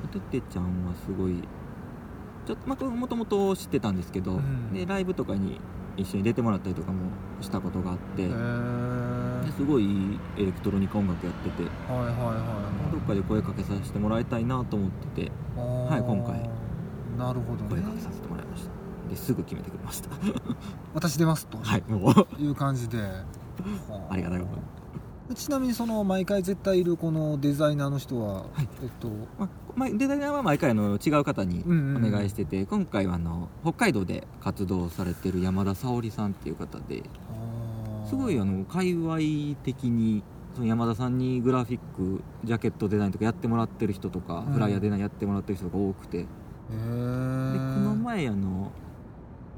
[0.08, 1.36] ててちゃんはすごい
[2.44, 4.72] ちょっとまあこれもともと知ってたんですけど、うん。
[4.72, 5.60] でライブとかに
[5.96, 6.98] 一緒に出てもらったりとかも
[7.40, 8.28] したことがあって、
[9.52, 16.62] すごいいいエレクトロニカ音楽やっててはいはいはいはいどっかで声かけさせてもらいたいなと思っててはい今回。
[17.18, 17.70] なるほどね。
[17.70, 18.70] 声かけさせてもらいました。
[19.10, 20.08] ですぐ決めてくれました。
[20.94, 21.58] 私出ますと。
[21.58, 22.42] はいもう。
[22.42, 23.24] いう感じで、は
[24.10, 24.81] ありがたいことに
[25.34, 28.68] ちなみにその毎回絶対いるこのデザイナーの人は、はい。
[28.82, 29.08] えっと
[29.38, 37.02] まあまあ、デザイナーは毎回あの違う方にお願いしてて、今回はあの北海道で活動されてる山田沙織さんっていう方で
[38.08, 39.16] すごいあの界隈
[39.62, 40.22] 的に
[40.54, 44.52] その山田さんにグラフィックジャケットデザインとかやってもらってる人とか、うん。
[44.52, 48.70] フライヤーデザインやってもらってる人が多くて、へでーこの前あの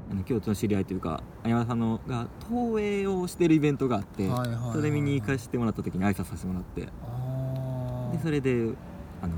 [0.09, 4.73] あの共通の知り合いというか山田さんのが投影をしてるイベントがあって、はいはいはいはい。
[4.73, 6.81] それ見に行かせてもらった時に挨拶させてもらって。
[6.81, 6.89] で
[8.21, 8.69] それで
[9.21, 9.33] あの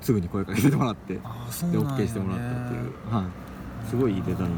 [0.00, 1.14] すぐに声かけてもらって。
[1.14, 3.28] で OK してもらったっていう、は
[3.84, 4.54] い、すごいいいデザインを。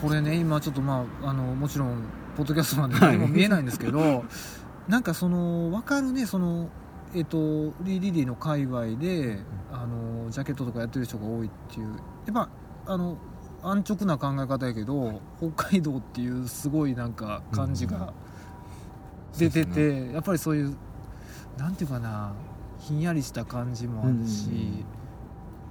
[0.00, 2.04] これね今ちょっとまああのもちろん
[2.36, 3.18] ポッドキャストなんではい。
[3.18, 4.24] 何も見えないんですけど、
[4.88, 6.68] なんかその分かるねその
[7.14, 9.40] えっとリリリの界隈で
[9.72, 11.88] あのジャケットとかやってる人が多いっていう。
[12.26, 12.48] やっぱ
[12.86, 13.18] あの
[13.70, 18.12] 安直な考え方やけど北海道っていうすごいなんか感じが
[19.36, 20.76] 出てて、そうですやっぱりそういう
[21.56, 22.32] なんていうかな
[22.78, 24.84] ひんやりした感じもあるし、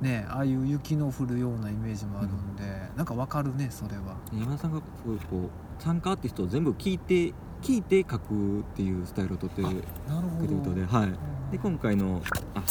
[0.01, 2.63] ねああいう雪の降るようなイメージもあるんで、
[2.95, 4.17] なんか分かるねそれは。
[4.33, 11.17] 山田さんがすごいこう参加アーティストを全部聞いて聞いて書くっていうスタイルをとってくれることで、はい、うん
[11.51, 12.21] で今回の
[12.55, 12.63] あ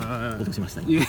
[0.00, 1.00] あ落としましたいえ。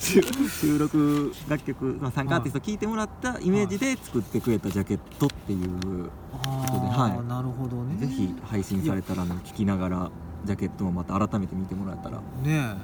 [0.00, 0.20] 収
[0.50, 7.28] 収録楽曲、まあ、参加アーティスト聴いてもらったイメージで作ってくれたジャケットっていう、あことでーはい。
[7.28, 7.96] なるほどね。
[7.98, 10.10] ぜひ配信されたらあの聴きながら
[10.44, 12.76] ジャケットもまた改めて見てもらえたらね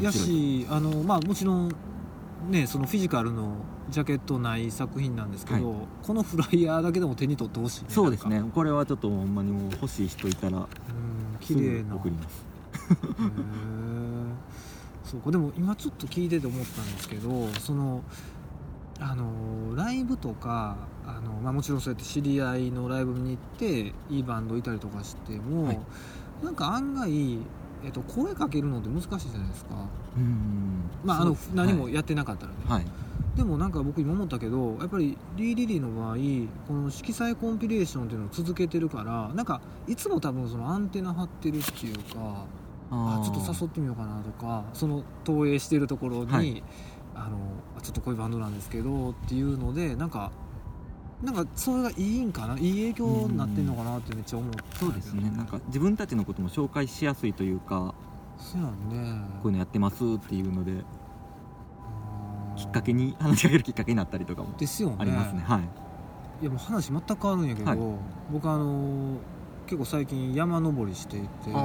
[0.00, 0.04] え。
[0.04, 1.72] やしあのまあもちろん
[2.50, 3.54] ねそのフィジカルの
[3.90, 8.42] ジャケットない作品なんですけど、はこのフライヤーだけでも手に取ってほしいねそうですね。
[8.54, 10.66] これはちょっとほんまにもう欲しい人いたらうん
[11.44, 11.96] 綺麗な。
[11.96, 12.44] 送ります。
[15.04, 18.02] そうかでも今ちょっと聞いてて思ったんですけどその
[18.98, 20.76] あのライブとか
[21.06, 25.80] あの、まあ、もちろんそうやって知り合いのライブに行っていいバンドいたりとかしても、はい。
[26.42, 27.38] なんか案外、
[27.84, 29.74] えっと、声かけるのって難しいじゃないですか、
[30.16, 32.86] うんまあ、あの何もやってなかったらね、はい
[33.36, 36.16] でもなんか僕今思ったけどやっぱりリー・リリーの場合
[36.68, 42.46] この色彩コンピレーションっていうのを続けてるからなんかいつも多分そのアンテナ張ってるっていうか
[42.90, 46.62] あちょっと誘ってみようかなとかその投影してるところに、はい。
[47.16, 47.38] あの
[47.78, 50.32] あちょっとこういうバンドなんですけどっていうのでなんか
[51.22, 52.58] なんかそれがいいんかな？
[52.58, 55.30] いい影響になってんのかなってめっちゃ思ったそうですね。
[55.30, 57.94] なんか自分たちのことも紹介しやすいというか
[58.36, 59.24] そうやんね。
[59.40, 60.72] こういうのやってますっていうので
[62.64, 64.96] きっかけに話しかけるきっかけになったりとかもですよね。
[65.00, 65.44] ありますね。
[65.46, 65.60] はい。
[66.42, 67.78] いやもう話全く変わるんやけど、はい。
[68.32, 69.18] 僕あの
[69.66, 71.58] 結構最近山登りしていてあ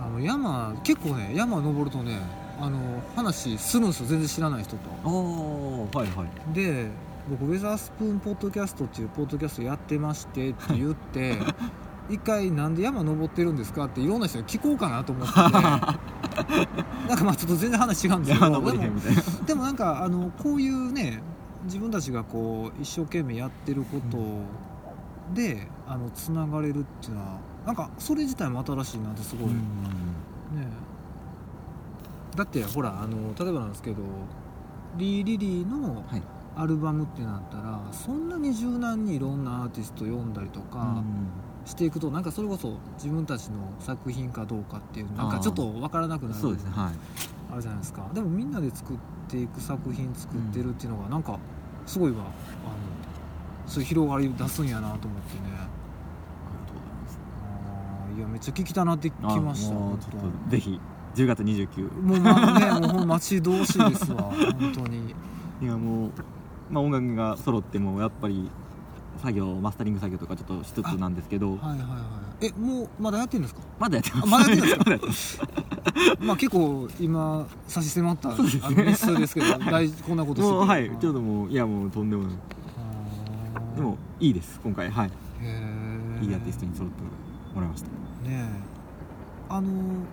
[0.00, 0.08] あ。
[0.08, 2.18] の山結構ね山登るとね
[2.60, 2.78] あの
[3.14, 4.06] 話するんですよ。
[4.06, 4.82] 全然知らない人と。
[5.04, 6.54] ああはいはい。
[6.54, 6.88] で
[7.30, 11.36] 僕ウェザースプーンポッドキャストっていうポッドキャストやってましてって言って
[12.08, 15.40] 一回なんで山登ってるんですかっていろんな人に聞こうかなと思ってて
[17.08, 18.80] なんかまあちょっと全然話違うんですけどでも
[19.46, 21.22] でもなんかあのこういうね
[21.64, 24.18] 自分たちがこう一生懸命やってること
[25.34, 29.54] で、あのつながれるっていうのはなんかそれ自体も新しいなってすごい、ね。
[32.36, 33.96] だってほらあの例えばなんですけど
[34.96, 36.22] リー・リリーのはい。
[36.58, 41.04] アルバムってなったらそんなに柔軟にいろんなアーティスト読んだりとか
[41.68, 46.34] していくとなんかそれこそ自分たちの作品かどうかっていうなんかちょっと分からなくなる。
[46.34, 46.92] そうですねはい。
[47.52, 48.08] あるじゃないですか。
[48.14, 48.96] でもみんなで作っ
[49.28, 51.38] ていく作品作ってるっていうのがなんか
[51.86, 52.18] すごいわ。
[52.20, 52.28] あの
[53.66, 55.68] そういう広がり出すんやなと思ってね。
[57.44, 60.80] あーいやめっちゃ聞きたなってきあましたもうぜひ
[61.14, 65.14] 10月29当もうまあねもう待ち遠しいですわ本当に。
[65.60, 66.10] いやもう、
[66.70, 68.48] まあ、音楽が揃ってもやっぱり
[69.18, 71.52] 作業マスタリング作業とかちょっとしつつなんですけど。
[71.52, 71.84] はいはいは
[72.40, 72.46] い。
[72.46, 73.60] えもうまだやってるんですか？
[73.78, 74.24] まだやってます。
[74.24, 75.48] あまだやってるんですか？
[76.20, 80.54] まあ結構今差し迫ったあの日数ですけど 大こんなことしてて。
[80.58, 80.90] もうはい。
[81.00, 82.32] ちょっともういやもうとんでもない。
[83.76, 84.60] でもいいです。
[84.62, 85.08] 今回はい。
[85.08, 87.02] いいアーティストに揃って
[87.54, 87.88] もらいました。
[87.88, 87.92] ね
[88.28, 88.77] え
[89.50, 89.70] あの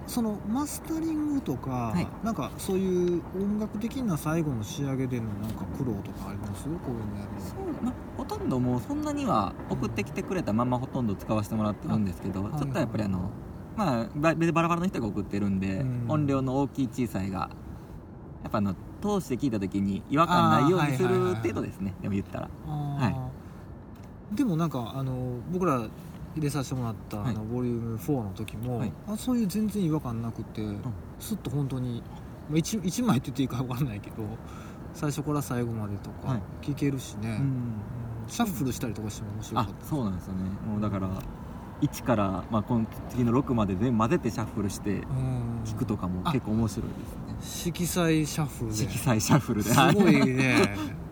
[0.08, 2.08] そのマスタリングとか、はい。
[2.24, 6.64] なんかそういう音楽的な最後の仕上げでのなんか苦労とかあります？
[6.64, 13.30] こういうのやるそう、まあ、ほとんどもうそんなには送ってきてくれたままほとんど使わせてもらってるんですけどあちょっとやっぱりあの
[13.76, 16.06] まあババラバラの人が送ってるんで、うん。
[16.08, 17.50] 音量の大きい小さいが
[18.44, 22.50] やっぱあの通して聞いた時に違和感ないようにするあーはいはいはい程度ですねでも言ったら。
[22.68, 24.36] あー。
[24.36, 25.88] でもなんかあの僕ら
[26.36, 27.36] 入れさせてもらった、はい。
[27.36, 28.92] あのボリューム4の時も、はい。
[29.08, 30.62] あそういう全然違和感なくて、
[31.20, 32.04] すっと本当に、
[32.50, 34.18] まあ、1, 一枚って言っていいか分かんないけど
[34.94, 36.42] 最初から最後までとかはい。
[36.62, 37.34] 聞けるしね、うん。
[37.34, 37.74] うん
[38.28, 39.86] シャッフルしたりとかしても面白かあった。
[39.86, 40.50] そうなんですよね。
[40.68, 41.10] もうだから
[41.82, 45.62] 1から、まあ、この次の6まで全部混ぜてシャッフルしてうん。
[45.64, 47.82] 聞くとかもあ結構面白いですね。
[47.86, 48.78] 色彩シャッフルで。
[48.78, 49.70] 色彩シャッフルで。
[49.70, 50.76] すごいね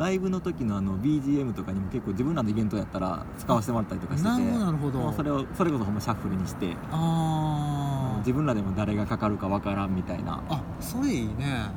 [0.00, 8.18] ライブの時のあの BGM とかにも結構自分らのイベントやったら使わせてもらったりとかしててなるほどそれをそれこそほんまシャッフルにしてあー。
[8.20, 10.42] 自分らでも誰がかかるかわからんみたいな。
[10.48, 11.70] あそれいいね。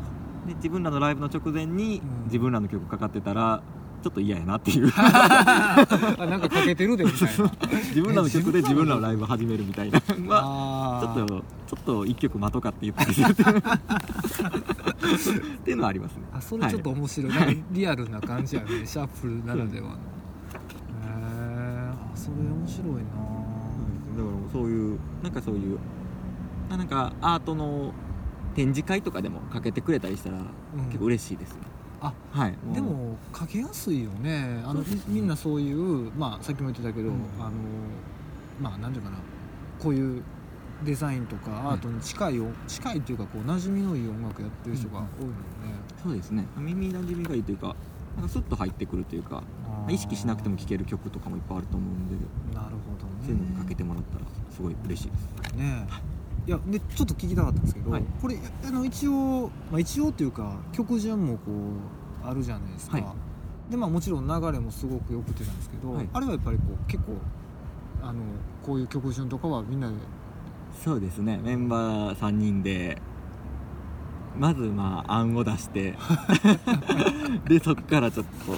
[0.47, 2.23] で自分らのライブの直前にうん。
[2.25, 3.61] 自分らの曲かかってたら
[4.03, 4.91] ちょっと嫌やなっていう。
[4.97, 5.85] あ
[6.29, 7.51] なんかかけてるでみたいな。
[7.87, 10.01] 自分らの曲で自分らのライブ始めるみたいな。
[10.19, 13.21] まあちょっとちょっと一曲待とうかって言ったりす
[15.31, 15.41] る。
[15.41, 16.23] っていうのはありますね。
[16.33, 17.63] あそれちょっと面白い、はい。
[17.71, 18.85] リアルな感じやね。
[18.85, 19.93] シャッフルならではの。
[19.93, 19.97] へ
[21.05, 22.97] えあそれ面白いな。
[22.97, 23.03] だか
[24.19, 25.79] らそういうなんかそういう
[26.69, 27.93] あなんかアートの
[28.53, 30.85] 展示会とかでもかけてくれたりしたらうん。
[30.87, 31.61] 結構嬉しいですね、
[32.03, 32.55] あはい。
[32.73, 34.61] でもかけやすいよね。
[34.65, 35.01] あのね。
[35.07, 37.15] みみんなそういうまあさっきも言ってたけど、うん。
[37.39, 37.51] あの
[38.61, 39.17] まあなんていうかな。
[39.79, 40.23] こういう
[40.85, 45.35] デザインとかアートに近いよ、近いっていうかこう馴染みのいい音楽やってる人が多いもんね、
[46.01, 46.45] そうですね。
[46.57, 47.75] 耳なじみがいいというか
[48.15, 49.43] なんかスッと入ってくるというか
[49.89, 52.15] 意識しなくても聴ける曲とかもいっぱいあると思うんで。
[52.53, 53.11] なるほどね。
[53.23, 55.55] そういうのにかけてもらったらすごい嬉しいです。
[55.55, 55.87] ね
[56.45, 58.03] いやでちょっと聞きたかったんですけど、はい。
[58.21, 61.51] これあの一応、まあ、一応っていうか曲順もこ
[62.25, 63.71] うあるじゃないですか、はい。
[63.71, 66.09] でまあもちろん流れもすごくよくてなんですけど、はい。
[66.11, 67.13] あれはやっぱりこう結構
[68.01, 68.19] あの
[68.61, 69.95] こういう曲順とかはみんなで？
[70.83, 71.39] そうですね。
[71.41, 73.01] メンバー3人で
[74.37, 75.95] まずまあ案を出して
[77.47, 78.55] でそこからちょっと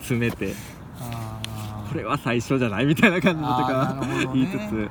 [0.00, 0.54] 詰めて
[0.98, 1.88] あー。
[1.88, 2.86] これは最初じゃない？
[2.86, 4.40] みたいな感じのとあーなかるほどね。
[4.40, 4.90] 言いつつ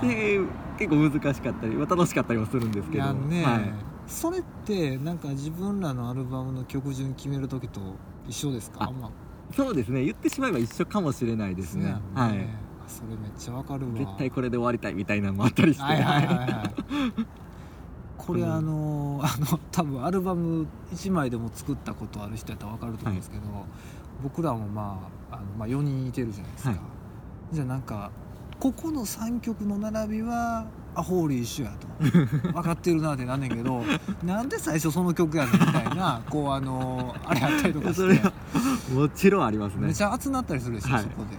[0.00, 0.40] で
[0.78, 3.12] 結構難しかったりまあ楽しかったりもするんですけど。
[3.12, 3.72] ね、はい、
[4.06, 7.80] それってなんか自分らのアルバムの曲順決める時と
[8.28, 8.84] 一緒ですか？
[8.84, 9.10] あまあ。
[9.54, 10.04] そうですね。
[10.04, 11.82] 言ってしまえば一緒かもしれないですね。
[11.82, 11.90] そう
[12.24, 12.38] やんはい。
[12.40, 13.92] あそれめっちゃわかるわ。
[13.98, 15.82] 絶対これで終わりたいみたいなのもあったりして。
[15.82, 16.74] はいはいはいはい。
[18.16, 18.52] これうん。
[18.52, 23.42] あのあの多分アルバム1枚でも作ったことある人やったら分かると思うんですけど、
[24.22, 26.80] 僕らもまああの、まあ、4人いてるじゃないですか、はい。
[27.52, 28.10] じゃあなんか
[28.60, 31.88] ここの3曲の並びはアホーリー一緒やと。
[32.52, 33.82] 分かってるなってなんねんけど
[34.22, 37.94] なんで最初その曲やねんみたいなこうあのあれやったりとかして。
[37.94, 38.32] それは
[38.94, 39.86] もちろんありますね。
[39.86, 41.02] めちゃ熱なったりするでしょ、はい。
[41.02, 41.36] そこで。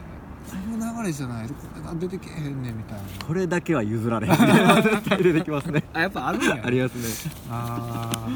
[0.52, 3.04] この流れじゃないとこれが出てけえへんねんみたいな。
[3.26, 4.36] これだけは譲られへん。
[4.82, 5.84] 絶対出てきますね。
[5.94, 6.60] あやっぱあるんや。
[6.64, 7.32] ありますね。
[7.52, 8.30] ああ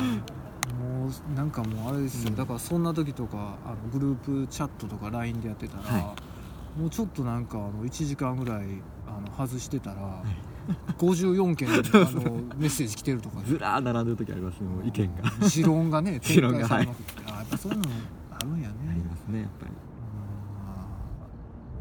[0.75, 6.15] もうなんかもうあれですよ、うんだからそんな時とかあのグループチャットとか LINE でやってたら、は
[6.77, 8.65] もうちょっとなんかあの1時間ぐらい
[9.07, 10.23] あの外してたら、
[10.97, 15.31] 54件あのメッセージ来てるとかずらー並んでる時ありますねもう意見が。
[15.41, 15.47] うん。
[15.47, 17.95] 持論がね 展開されまくって、あやっぱそういうのも
[18.31, 18.75] あるんやね。
[18.89, 19.71] ありますねやっぱり。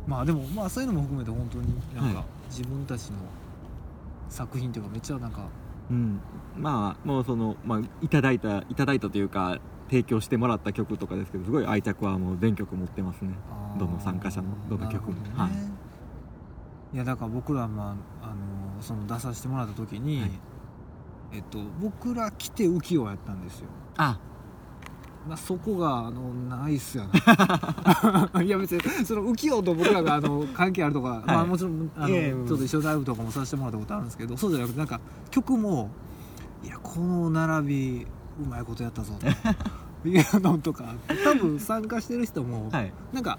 [0.07, 0.11] うん。
[0.11, 2.27] まあでもまあそういうのも含めて本当になんかはい。
[2.49, 3.17] 自分たちの
[4.29, 5.47] 作品というかめっちゃなんか
[5.91, 6.21] うん。
[6.57, 9.59] まあもうその、まあ、いただいたいただいたというか
[9.91, 13.35] 提供してもらった曲とかですけどすごい愛着はもう全曲持ってますね。
[13.79, 15.23] どの参加者のどの曲も。
[15.23, 15.31] ね。
[15.37, 15.51] はい。
[16.95, 20.31] いやだから僕らまああのその出させてもらった時に、はい。
[21.35, 23.67] えっと僕ら来て浮世やったんですよ。
[23.97, 24.19] あ。
[25.27, 27.07] まあ、そこがあのナイスや
[28.35, 28.43] な。
[28.43, 32.09] いや別にその浮世と僕らがあの関係あるとか、まあもちろんあの
[32.47, 35.89] ちょっと一緒にライブとかもさせてもらったことあるんですけどそうじゃなくてなんか曲も
[36.63, 38.07] いやこの並び
[38.41, 39.27] うまいことやったぞと。
[40.09, 40.95] いうのとか。
[41.25, 43.39] 多分参加してる人も、はい、なんか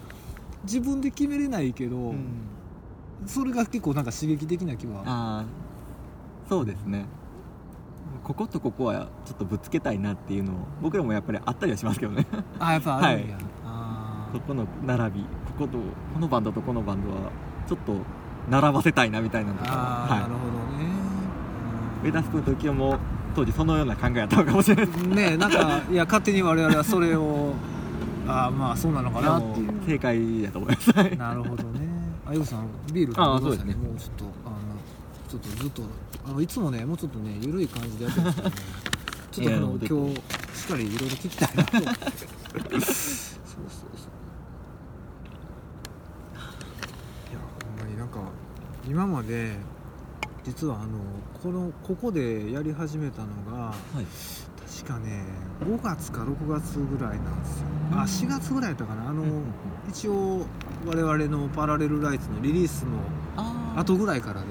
[0.63, 2.25] 自分で決めれないけど、うん。
[3.25, 5.01] それが結構なんか刺激的な気は。
[5.01, 5.45] ああ
[6.49, 7.05] そうですね。
[8.23, 12.25] こことここはちょっとぶつけたいなっていうのを僕らもやっぱりあったりはしますけどね。
[12.59, 13.45] あやっぱあるんや、はい。
[13.65, 15.27] あここの並びこ
[15.59, 15.77] こと
[16.13, 17.31] このバンドとこのバンドは
[17.67, 17.97] ちょっと
[18.49, 20.85] 並ばせたいなみたいなのとかあー、なるはほどね。
[22.03, 22.97] い、ウェダースプーンの時も
[23.35, 27.53] 当時そのような考えやったのかもしれないねえなんかいや勝手に我々はそれを
[28.27, 29.71] ああまあそうなのかなっていう。
[29.71, 30.91] も正解だと思います。
[30.91, 31.79] はいなるほどね。
[32.25, 33.75] あゆうさんビールああそうですね。
[33.75, 34.55] もうちょっとあの
[35.29, 35.83] ちょっとずっと
[36.27, 38.55] あのいつもねもうちょっとね緩い感じでやってるんですけどね。
[39.31, 40.15] ちょっとあの今日
[40.59, 42.01] しっかりいろいろ聞きたいなと思って。
[42.01, 42.89] そうそうそう
[47.29, 47.39] いや
[47.77, 48.19] ほんまになんか
[48.87, 49.57] 今まで
[50.45, 50.99] 実はあの
[51.41, 54.05] このここでやり始めたのがはい。
[54.77, 55.23] 確かね
[55.61, 57.65] 5月か6月ぐらいなんですよ。
[57.91, 59.09] あ4月ぐらいだったかな。
[59.09, 59.23] あの、
[59.87, 60.45] 一応
[60.85, 62.99] 我々のパラレルライツのリリースの
[63.79, 64.47] 後ぐらいからで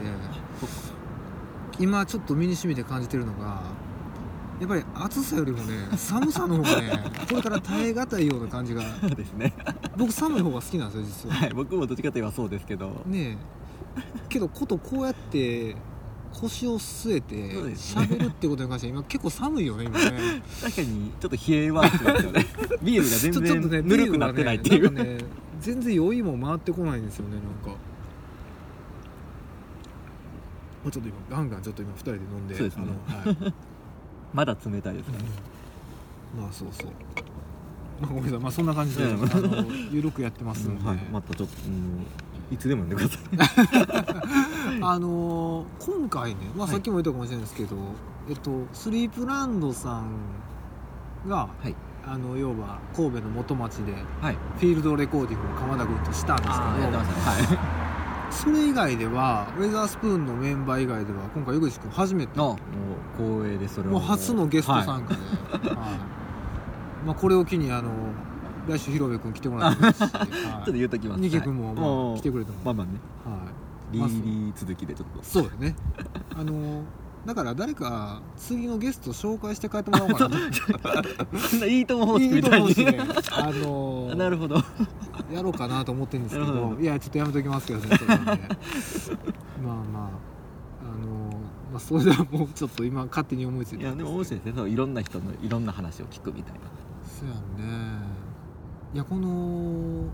[1.79, 3.63] 今ちょっと身に染みて感じてるのが
[4.61, 8.83] やっぱり暑さよりもね寒さの方がね これから耐え難いような感じが。
[9.15, 9.53] ですね。
[9.99, 11.35] 僕寒い方が好きなんですよ実は。
[11.35, 13.03] はい僕もどっちかといえばそうですけど。
[13.07, 13.64] ねえ
[14.29, 15.77] けどことこうやって
[16.33, 18.03] 腰を据えてそうですね。
[18.03, 20.43] 喋るってことに関しては今結構寒いよね今ね。
[20.61, 22.47] 確かにちょっと冷えはしますよね。
[22.83, 27.79] ビールが全ちょちょっとね然ぬるくなってないっていう、ビールがねなんかね全然酔いも回ってこないんですよねなんか。
[30.85, 32.85] もうちょっと今ガンガンちょっと今2人で飲んでそうですね。
[33.09, 33.55] あの、はい、
[34.35, 35.19] まだ冷たいですね、
[36.39, 36.91] まあそうそう。
[38.03, 38.39] まあごめんなさい。
[38.41, 42.05] まあそんな感じであの緩くやってますんで、はい、またちょっと、うん、
[42.55, 44.81] いつでも呼んでください。
[44.81, 46.73] あのー今回ね、まあ、はい。
[46.73, 47.77] さっきも言ったかもしれないですけど、
[48.29, 50.11] えっとスリープランドさん
[51.29, 51.75] が、はい。
[52.07, 54.37] あの要は神戸の元町ではい。
[54.59, 57.57] フィールドレコーディングを鎌田君としたんですけどああやってましたね。
[57.57, 57.95] は
[58.31, 62.35] それ以外ではウェザースプーンのメンバー以外では今回江口君初めて。
[62.35, 62.57] いのもう
[63.41, 64.03] 光栄ですそれはもう。
[64.03, 65.79] 初のゲストはい参加で、はい。
[67.07, 67.91] まあ、これを機にあの
[68.69, 72.93] 来週広部君来てもらってもいいですし、ちょっと言うときますニケ君も、まあ、来てくれても、まあまあね
[73.25, 75.77] はいリーリー続きでちょっとそうだね
[76.35, 76.83] あの
[77.27, 82.99] だから誰か次のゲスト紹介して帰ってもらおうかないいとも方式いいとみたいに思うしね
[83.33, 84.57] あのなるほど
[85.33, 90.09] やろうかなと思ってるんですけどいやちょっとやめときますけどねそれなんでまあまあ
[90.83, 91.31] あの
[91.73, 96.61] まあそれではもうちょっと今勝手に思いついていやでも面白いですねいろんな人のいろんな話を聞くみたいな
[97.05, 98.14] そうやね
[98.95, 100.09] いやこの、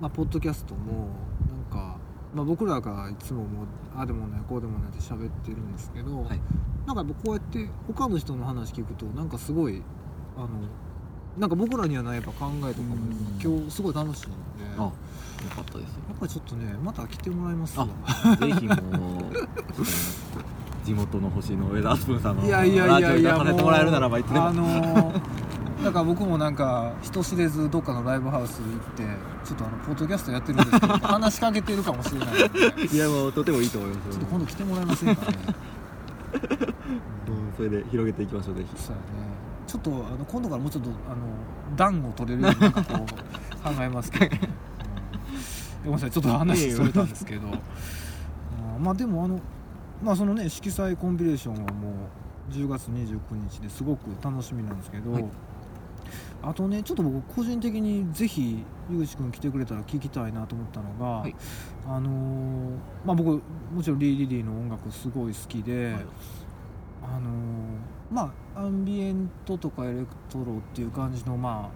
[0.00, 1.08] まあ、ポッドキャストも
[1.46, 1.98] なんか、
[2.34, 6.40] まあ、僕らがいつももうああでもないこうでもないって喋ってるんですけど、はい。
[6.86, 9.82] なんかやっぱこうやって他の人の話聞くとなんかすごい
[10.38, 10.48] あの
[11.36, 13.58] なんか僕らにはないやっぱ考えとかもうん。
[13.60, 14.36] 今日すごい楽しいんで
[14.78, 14.92] あやよ
[15.54, 16.00] かったですよ。
[16.14, 17.86] っぱりちょっとねまた来てもらいますわ。
[18.40, 18.78] ぜひもう
[20.82, 22.86] 地元の星の上田アスプンさんのラジオ
[23.16, 24.46] に出させてもらえるならばいつでも。
[24.46, 25.20] あのー
[25.82, 29.02] だから僕もなんか人知れずどっかのライブハウス行って
[29.44, 32.28] ちょっとあのポッドキャストやってるんですけど 話しかけてるかもしれない。
[32.92, 35.38] いやもうとてもいいと思いますっと今度来てもらえませんかね、
[37.28, 37.56] うん。
[37.56, 38.82] それで広げていきましょうぜひ。
[38.82, 39.02] そうやね。
[39.66, 44.40] ちょっとあの今度からもうちょっとあの暖を取れるようになんかこう考えますけど、ね
[45.84, 47.46] うん、ごめんなさいちょっと話それたんですけど。
[47.46, 47.60] うん
[48.78, 49.40] まあでもあの
[50.02, 51.90] まあそのね色彩コンビネーションはも
[52.50, 53.18] う10月29
[53.50, 55.24] 日ですごく楽しみなんですけど、はい
[56.42, 61.34] あとねちょっと僕個人的にぜひ井口君来てくれたら聞きたいなと思ったのが、はい。
[61.86, 62.72] あのー
[63.04, 63.42] まあ僕
[63.74, 66.06] もちろんリー・リリーの音楽すごい好きで、はい。
[67.02, 67.30] あのー
[68.10, 71.68] まあアンビエントとかエレクトロっていう感じの、まあ、ま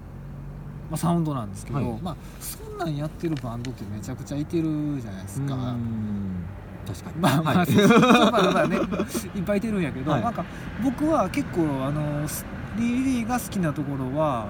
[0.93, 2.01] あサウンドなんですけど、はい。
[2.01, 5.55] まあそんなんやってるバンドってめちゃくちゃいてるじゃないですか。
[5.55, 6.45] うん。
[6.87, 7.17] 確かに。
[7.19, 7.71] まあまあ、はい。
[7.71, 8.77] まあまあね
[9.35, 10.23] いっぱいいてるんやけど、はい。
[10.23, 10.45] なんか
[10.83, 12.27] 僕は結構あの
[12.77, 14.49] スリー・リリーが好きなところは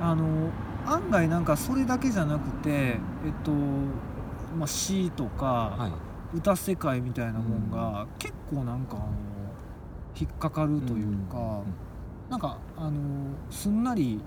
[0.00, 0.50] あの
[0.86, 2.98] 案外なんかそれだけじゃなくてえっ
[3.42, 5.44] と、まあ、詩とか、
[5.76, 5.92] はい。
[6.36, 9.06] 歌世界みたいなもんが、結構なんかあの
[10.18, 11.74] 引っかかるというか、うん
[12.28, 12.92] なんかあの
[13.50, 14.20] すんなり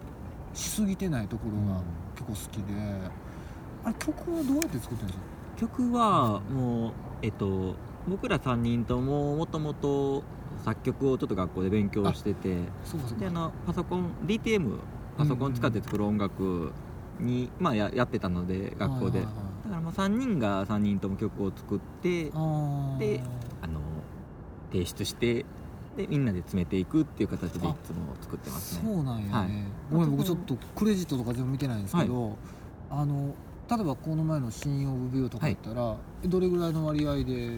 [0.54, 1.82] しすぎてないところが
[2.16, 2.74] 結構好きで、
[3.84, 5.26] あれ曲はどうやって作ってるんですか？
[5.60, 6.92] 曲はもう
[7.22, 7.76] えっと
[8.08, 10.24] 僕ら3人とももともと
[10.64, 12.56] 作曲をちょっと学校で勉強してて
[13.20, 14.80] であのパソコン DTM
[15.18, 16.72] パソコン使って作る音楽
[17.20, 19.64] に、まあ、ややってたので学校で、はいはいはい。
[19.64, 23.82] だからまあ3人が3人とも曲を作ってであの
[24.72, 25.46] 提出して
[25.98, 28.82] でみんなで詰めていくっていう形でいつも作ってますね。
[28.86, 29.50] そうなんやね、はい。
[29.92, 32.38] ごめん僕ちょっとクレジットとか全部見てないんですけど、
[32.92, 33.34] あの
[33.70, 37.58] 例えばこの前の「シーン・オブ・ビュー」とかやったら、えどれぐらいの割合で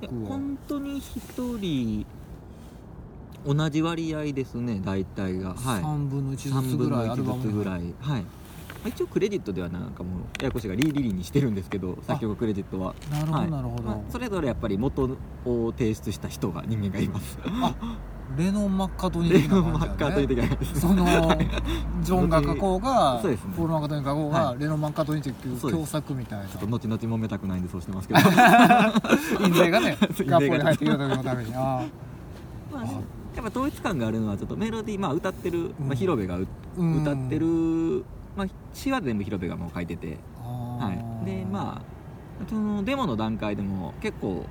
[0.00, 0.26] 曲いやを。
[0.26, 2.06] 本当に1人
[3.46, 5.50] 同じ割合ですね大体が。
[5.50, 5.56] はい。
[5.82, 7.10] 3分の1ずつ3分のぐらい。
[7.10, 8.22] アルバ1ムずつぐらいはい。
[8.22, 8.28] ま
[8.84, 13.50] あ一応クレジットではなんかもうややこしいがリーリリーにしてるんですけど作曲クレジットは、なるほど、はい。
[13.50, 15.08] なるほど、まあ、それぞれやっぱり元
[15.44, 17.38] を提出した人が人間がいます
[18.36, 21.06] レノン・マッカートニーレ的な感じノン・マッカートニーその
[22.02, 23.54] ジョンが書こうがそうですね。
[23.56, 26.46] ポール・マッカートニーが書こうが、はレノン・マッカートニーっていう共作みたいな。
[26.46, 28.20] ちょっと後々揉めたくないんでそうしてますけど。
[29.46, 31.52] 印税がね 学校に入ってきた時のために。
[31.54, 31.84] あ
[32.72, 33.04] まあね
[33.36, 35.88] やっぱ統一感があるのはちょっとメロディー、まあ、歌ってる、うん。
[35.88, 36.38] まあ、広部が
[36.78, 37.02] うん。
[37.02, 38.04] 歌ってる、
[38.36, 40.18] まあ、詩は全部広部がもう書いてて、
[40.78, 41.96] はい、でまあ
[42.48, 44.44] そのデモの段階でも結構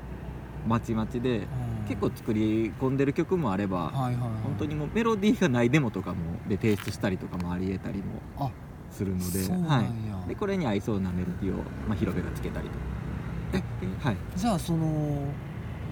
[0.67, 4.19] まちまちでうん結構作り込んでる曲もあれば、はいはいはい。
[4.43, 6.17] 本当にもうメロディーがないデモとかも
[6.47, 8.49] で提出したりとかもありえたりもあ
[8.91, 9.81] するのでは
[10.25, 11.57] い、でこれに合いそうなメロディーを、
[11.87, 12.75] まあ、広部がつけたりと
[13.53, 13.63] えで
[14.01, 14.17] はい。
[14.35, 15.27] じゃあその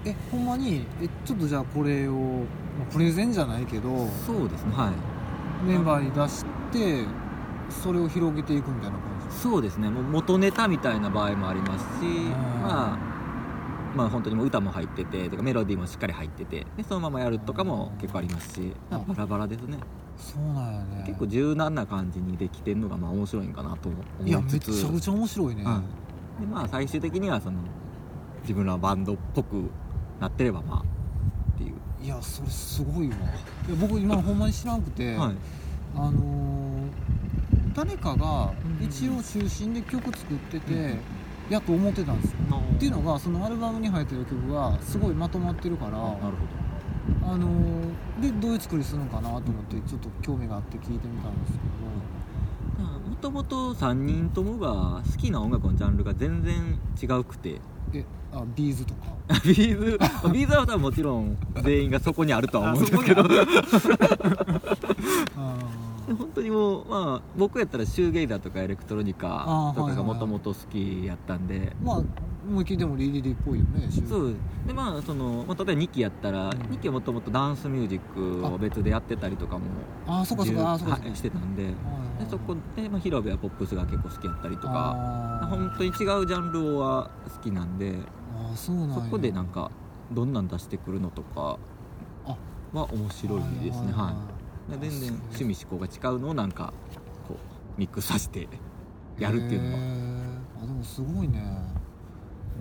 [0.04, 2.18] えほんまにえちょっとじゃあこれを、ま
[2.88, 5.66] あプレゼンじゃないけどそうですねはい。
[5.66, 7.04] メンバーに出して
[7.70, 9.36] それを広げていくみたいな感じ？
[9.38, 9.88] そうですね。
[9.88, 12.30] もう元ネタみたいな場合もありますしん。
[12.62, 12.98] まあ
[13.94, 18.98] まあ本当にもう歌も入ってててかメロディーもしっかり入っててでそのままやるとかも結構ありますしあ。
[18.98, 19.78] バラバラですね。
[20.16, 21.04] そうなんやね。
[21.06, 24.70] 結構柔軟な感じにできてるのがまあ面白いんかなと思いつつ。
[24.70, 25.82] めちゃくちゃ面白いね、うん。
[26.40, 27.58] でまあ最終的にはその
[28.42, 29.70] 自分らのバンドっぽく
[30.20, 30.78] なってればまあ
[31.54, 33.16] っていう、いやそれすごいわ。
[33.68, 35.36] いや僕今ほんまに知らんくて、はい。
[35.96, 36.64] あのー
[37.74, 40.98] 誰かがうん一応中心で曲作ってて、うん
[41.50, 42.38] やと思ってたんですよ。
[42.50, 46.02] っっていうのがそのアルバムに入ってる曲がすごいまとまってるから、なる
[47.22, 47.84] ほあのー
[48.20, 51.64] でどういう作りするのかなと思ってちょっと興味があって聞いてみたんですけど。
[53.08, 57.54] もともと3人ともが好きな音楽のジャンルが全然違うくて。
[57.54, 57.60] ど
[57.94, 59.00] えあビーズとか。
[59.46, 59.98] ビーズ？
[60.30, 63.22] ビーズは多分もちろん全員がそこにあるとは思うんですけど。
[63.22, 63.34] あで
[66.12, 71.74] 本当にもうまあ僕やったらシューゲイザーとかエレクトロニカとかがもともと好きやったんで。
[71.82, 72.02] まあ
[72.46, 74.34] 思いっきりでもリリリっぽいよねそう
[74.66, 76.50] でまあその、まあ、例えば2期やったら、うん。
[76.50, 79.64] 2期はもともとダンスミュージックを別でやってたりとかも
[80.06, 80.78] ああそっかそっか。
[81.14, 81.68] してたんで。
[81.68, 81.72] で
[82.28, 87.94] そこで、まあ、広部はポップスが結構好きやったりとか本当に違うジャンルは好きなんで
[88.36, 88.94] あーそうなんや。
[88.96, 89.70] そこでなんか
[90.12, 91.58] どんなん出してくるのとか
[92.26, 92.36] あ。
[92.74, 93.92] は面白いですね。
[93.92, 94.33] はい
[94.68, 96.72] 全然趣味思考が違うのをなんか
[97.28, 98.48] こうミックスさせて
[99.18, 99.78] やるっていうのは。
[100.62, 101.40] あでもすごいね。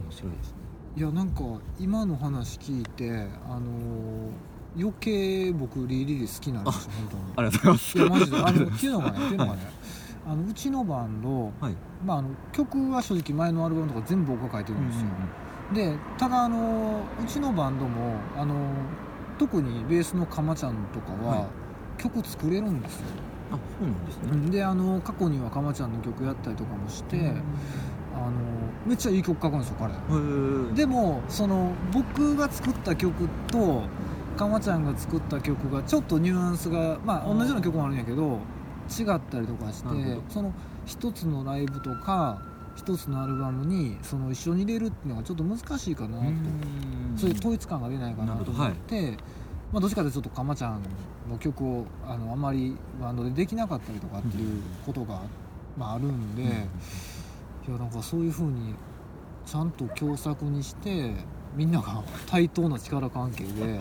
[0.03, 0.57] 面白いですね。
[0.95, 1.43] いやなんか
[1.79, 7.23] 今の話聞いてあのー余計僕リリリ好きなんですよ本当に。
[7.35, 7.97] ありがとうございます。
[7.97, 8.37] いやマジで。
[8.37, 9.59] あのっていうのがねっていうのがね
[10.25, 11.75] あのうちのバンド、はい。
[12.05, 15.07] まあ、あの曲は正直前のアルバムとか全部僕が書いてるんですよ、
[15.73, 18.55] でただあのうちのバンドもあの
[19.37, 21.62] 特にベースのかまちゃんとかは、はい
[21.97, 23.05] 曲作れるんですよ、
[23.51, 24.23] あそうなんですね。
[24.31, 24.51] うん。
[24.51, 27.17] であの過去にはかまちゃんの曲やったりとかもして、
[28.15, 28.31] あの
[28.85, 29.93] めっちゃいい曲書くんですよ彼。
[29.93, 33.83] へでもその僕が作った曲と
[34.37, 38.39] かまちゃんが作った曲がちょっとニュアンスがまあ同じような曲もあるんやけど
[38.89, 39.89] 違ったりとかして
[40.29, 40.51] その
[40.85, 42.41] 一つのライブとか
[42.75, 46.23] 一つのアルバムにその一緒に入れるっていうのがちょっと難しいかなと。
[47.15, 49.15] そういう統一感が出ないかなと思って、
[49.73, 50.81] まあ、どっちかというとちょっとかまちゃん
[51.27, 55.21] の曲をあのあまりバンドでできなかったりとかっていうことが、
[55.75, 56.45] まあ、あるんで、い
[57.71, 58.75] やなんかそういうふうに
[59.47, 61.15] ちゃんと共作にして
[61.55, 63.79] みんなが対等な力関係で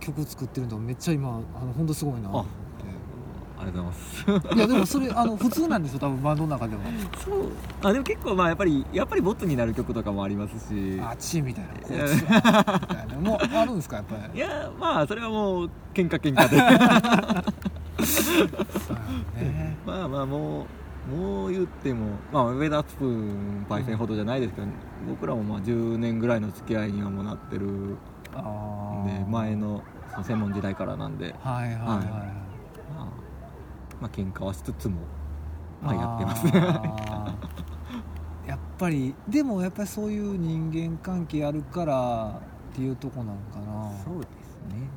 [0.00, 2.28] 曲作ってるのめっちゃ今あの本当すごいな。
[2.28, 2.46] と思っ
[3.58, 4.48] ありがとうございます。
[4.48, 6.82] ていやでもそれあの普通なんですよ多分バンドの中では。
[7.24, 7.52] そう。
[7.82, 11.00] あでも結構まあやっぱりやっぱりボツになる曲とかもありますし。
[11.00, 11.70] あっちみたいな。
[11.74, 12.38] こっちみた
[13.02, 13.14] いな。
[13.20, 14.38] もうあるんですかやっぱり。
[14.38, 16.56] いやまあそれはもう喧嘩喧嘩で。
[19.36, 19.76] ね。
[19.86, 20.66] まあまあも
[21.10, 24.66] うもう言ってもまあウェザースプーンパイセンほどじゃないですけど、
[25.08, 27.96] 僕らもまあ10年ぐらいの付き合いにはもうなってる
[28.32, 29.26] でー。
[29.28, 29.82] 前の
[30.24, 31.34] 専門時代からなんで。
[31.40, 32.00] はいはいはい、まあ
[34.00, 34.96] まあ喧嘩はしつつも
[35.82, 36.44] まあやってます。
[36.46, 36.52] ね
[38.46, 42.40] やっぱりでもやっぱりそういう人間関係あるから
[42.72, 43.90] っていうとこなんかな。
[44.04, 44.88] そうですね。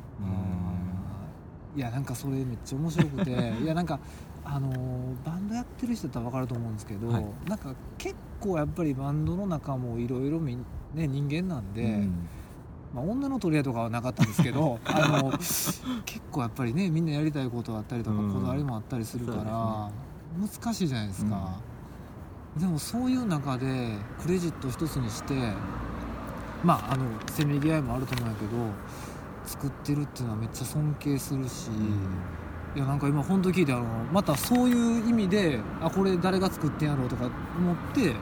[1.76, 3.32] いやなんかそれめっちゃ面白くて。
[3.64, 4.00] いやなんか
[4.44, 7.26] あのーバンドやってる人だったら分かると思うんですけど、はい。
[7.48, 10.58] なんか結構やっぱりバンドの中もいろいろね
[10.94, 12.30] 人間なんで、うん
[12.94, 18.34] まあ、女の取り合いとかはなかったんですけど あの結構やっぱりねみんなやりたいことあったりとか、うん。
[18.34, 19.90] こだわりもあったりするから、
[20.40, 21.58] 難しいじゃないですか、
[22.58, 25.54] でもそういう中でクレジット一つにして
[26.64, 28.52] まああのせめぎ合いもあると思うんやけど
[29.46, 31.70] 作ってるっていうのはめっちゃ尊敬するし、
[32.76, 38.16] いやなんか今本当聞いてあのまたそういう意味であこれ誰が作ってんやろうとか思って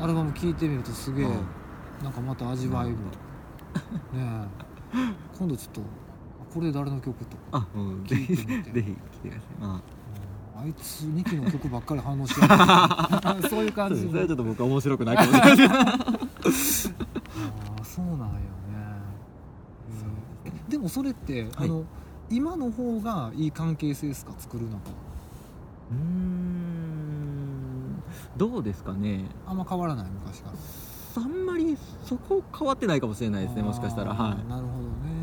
[0.00, 1.32] アルバム聴いてみるとすげえ、うん
[2.02, 3.00] なんかまた味わいもね
[4.14, 4.46] え。
[5.38, 5.84] 今度ちょっとあ
[6.54, 7.36] これ誰の曲と。
[7.36, 8.04] かあうん。
[8.04, 8.70] ぜひ聞いてみて。
[8.72, 9.60] ぜひ来てください。
[9.60, 9.82] ま
[10.56, 10.60] あ。
[10.62, 12.46] あいつ2期の曲ばっかり反応してる
[13.50, 15.96] そういう感じそれはちょっと僕は面白くないかもしれない あ
[17.80, 18.30] あそうなんよね、
[20.46, 21.82] うんでもそれって、あの
[22.30, 24.32] 今の方がいい関係性ですか？
[24.38, 24.76] 作るのが。
[25.90, 28.02] うーん。
[28.36, 29.24] どうですかね。
[29.46, 30.54] あんま変わらない昔から
[31.20, 34.14] あんまりそこ変わってないかもしれないですねもしかしたら。
[34.14, 34.48] はい。
[34.48, 35.14] なるほどね。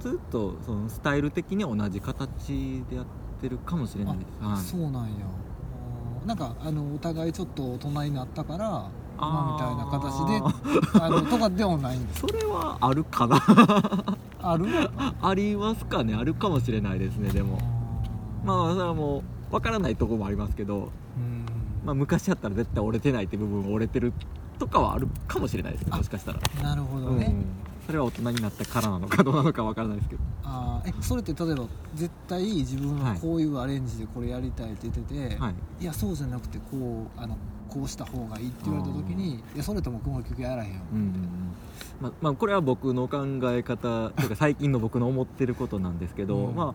[0.00, 3.06] ずっとそのスタイル的に同じ形でやっ
[3.40, 5.26] てるかもしれないです、はい、そうなんや。
[6.26, 13.36] なんかあのお互いちょっと大人になったから今みたいな形であのとかではないんですそれはあるかな。
[14.40, 14.66] ある
[15.20, 16.14] ありますかね。
[16.14, 17.58] あるかもしれないですねでも。
[18.44, 20.76] まあそれはもう分からないところもありますけど、
[21.16, 21.46] うん。
[21.84, 24.12] まあ、昔やったら絶対折れてないって部分が折れてる
[24.58, 27.44] とかはあるかもしれないですねあもしかしたら、なるほどね、うん、
[27.86, 30.22] それは大人になったからなのかどうなのか分からないですけど。
[30.44, 35.54] あーえそれって例えば絶対自分はこういうアレンジでこれやりたいって言ってて、はい。
[35.80, 37.36] いやそうじゃなくてこうあの
[37.68, 40.80] こうした方がいいって言われた時にいやそれともこの曲やらへんよ、
[42.00, 46.54] まあまあ、これは僕の考え方というか最近の僕の思ってることなんですけど、うん。
[46.54, 46.74] まあ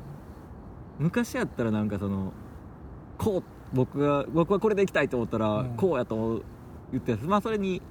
[0.99, 2.31] 昔やったらなんかその
[3.17, 3.43] こう
[3.75, 5.69] 僕が僕はこれでいきたいと思ったら、うん。
[5.77, 6.43] こうやと
[6.93, 7.81] 言ってまあそれに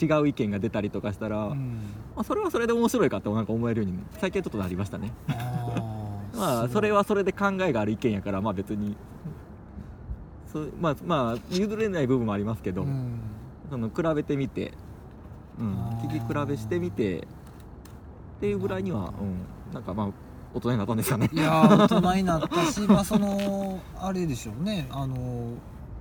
[0.00, 1.80] 違う意見が出たりとかしたら、うん。
[2.14, 5.12] まあ、それはそれで面白いかとなんか思えるように最近ちょっとなりましたね。
[6.34, 8.96] まあうそれはそれで考えがある意見やからまあ別に
[10.46, 13.20] そうまあまあ譲れない部分もありますけど、うん。
[13.70, 14.72] その比べてみて、
[15.58, 15.74] うん。
[16.08, 20.08] 聞き比べしてみてっていうぐらいには、うん、なんかまあ
[20.54, 21.28] 大人になったんですかね。
[21.32, 24.86] いやー大人になったしまあそのあれでしょうね。
[24.90, 25.54] あの、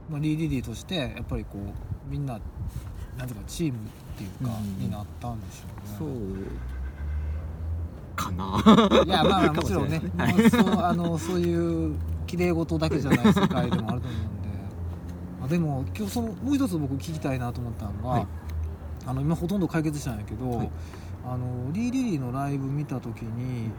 [0.09, 2.39] まあ、リーディディとしてやっぱりこうみんな
[3.17, 3.81] なんていうかチームっ
[4.17, 4.79] ていうか、うん。
[4.79, 6.15] になったんでしょそうね
[8.15, 9.03] かな。
[9.05, 10.35] いやまあまあ もちろんねかもしれない。
[10.37, 11.95] ですねもうそうあのそういう
[12.25, 14.47] 綺麗事だけじゃない世界でもあると思うんで。
[15.43, 18.27] あでも今日そのもう一つ僕聞きたいなと思ったのが、はい。
[19.05, 20.69] あの今ほとんど解決したんやけど、はい。
[21.25, 23.69] あのリー・リリーのライブ見た時に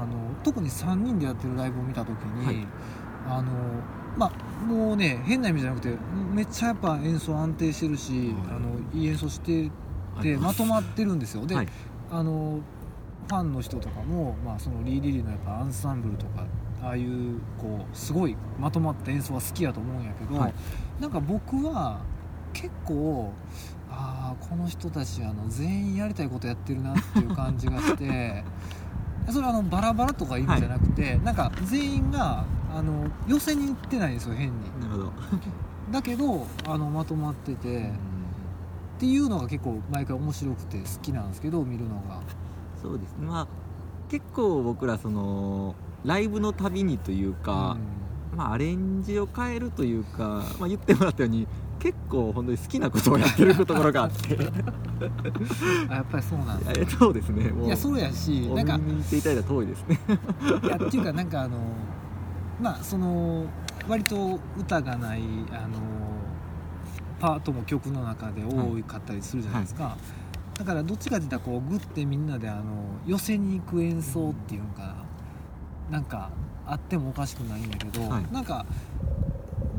[0.00, 0.12] あの
[0.42, 2.66] 特に3人でやってるライブを見た時に、はい。
[3.28, 3.50] あの
[4.16, 5.94] まあもうね変な意味じゃなくて
[6.32, 8.32] めっちゃやっぱ演奏安定してるし、はい。
[8.50, 9.70] あのいい演奏して
[10.22, 11.46] てまとまってるんですよ。
[11.46, 11.68] で、はい。
[12.10, 12.60] あの
[13.28, 16.44] ファンの人とかも、まあ、そのリー・リリーのやっぱアンサンブルとか
[16.82, 20.54] ああいうこうすごいまとまった演奏は好きやと思うんやけど、はい。
[21.00, 22.00] なんか僕は
[22.52, 23.32] 結構
[23.88, 28.44] ああこの人たちあの全員やりたいことやってるなっていう感じがして
[29.30, 32.44] それはあのバラバラとかいう意味じゃなくて、なんか全員が
[32.74, 34.80] あの寄せに行ってないんですよ変に。
[34.80, 35.12] なるほど、
[35.90, 37.92] だけどあのまとまってて、
[38.96, 42.20] っていうのが結構毎回面白くて好きなんですけど見るのが。
[42.80, 43.26] そうですね。
[43.26, 43.46] まあ
[44.10, 47.76] 結構僕らそのライブのたびにというか、
[48.36, 51.46] まあ、アレンジを変えるというか、まあ、言ってもらったように
[51.78, 54.36] 結構本当に好きなことをやってるところがあって。
[55.88, 57.50] あやっぱりそうなんだえそうですね。
[57.50, 60.00] もういやそうやしおなんか耳にしていただいたら遠いですね。
[60.64, 61.58] いやっていうかなんかあの
[62.60, 63.46] まあその
[63.88, 65.78] 割と歌がないあの
[67.18, 69.96] パートも曲の中で多かったりするじゃないですか、
[70.58, 72.62] だからどっちかっていったらこうグッてみんなであの
[73.06, 74.82] 寄せに行く演奏っていうのか
[75.90, 76.30] ななんか
[76.66, 78.32] あってもおかしくないんだけど、はい。
[78.32, 78.64] なんか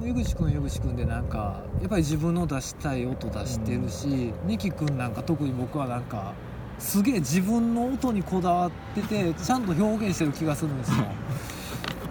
[0.03, 6.33] 江口君江口君でなんかやっぱり自分の出したい音出してるし二木君なんか特に僕はなんか
[6.79, 11.05] すげえ自分の音にこだわっててちゃんと表現してる気がするんですよ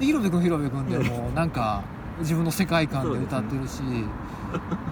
[0.01, 1.84] で広部君広部君でもなんか
[2.18, 3.82] 自分の世界観で歌ってるし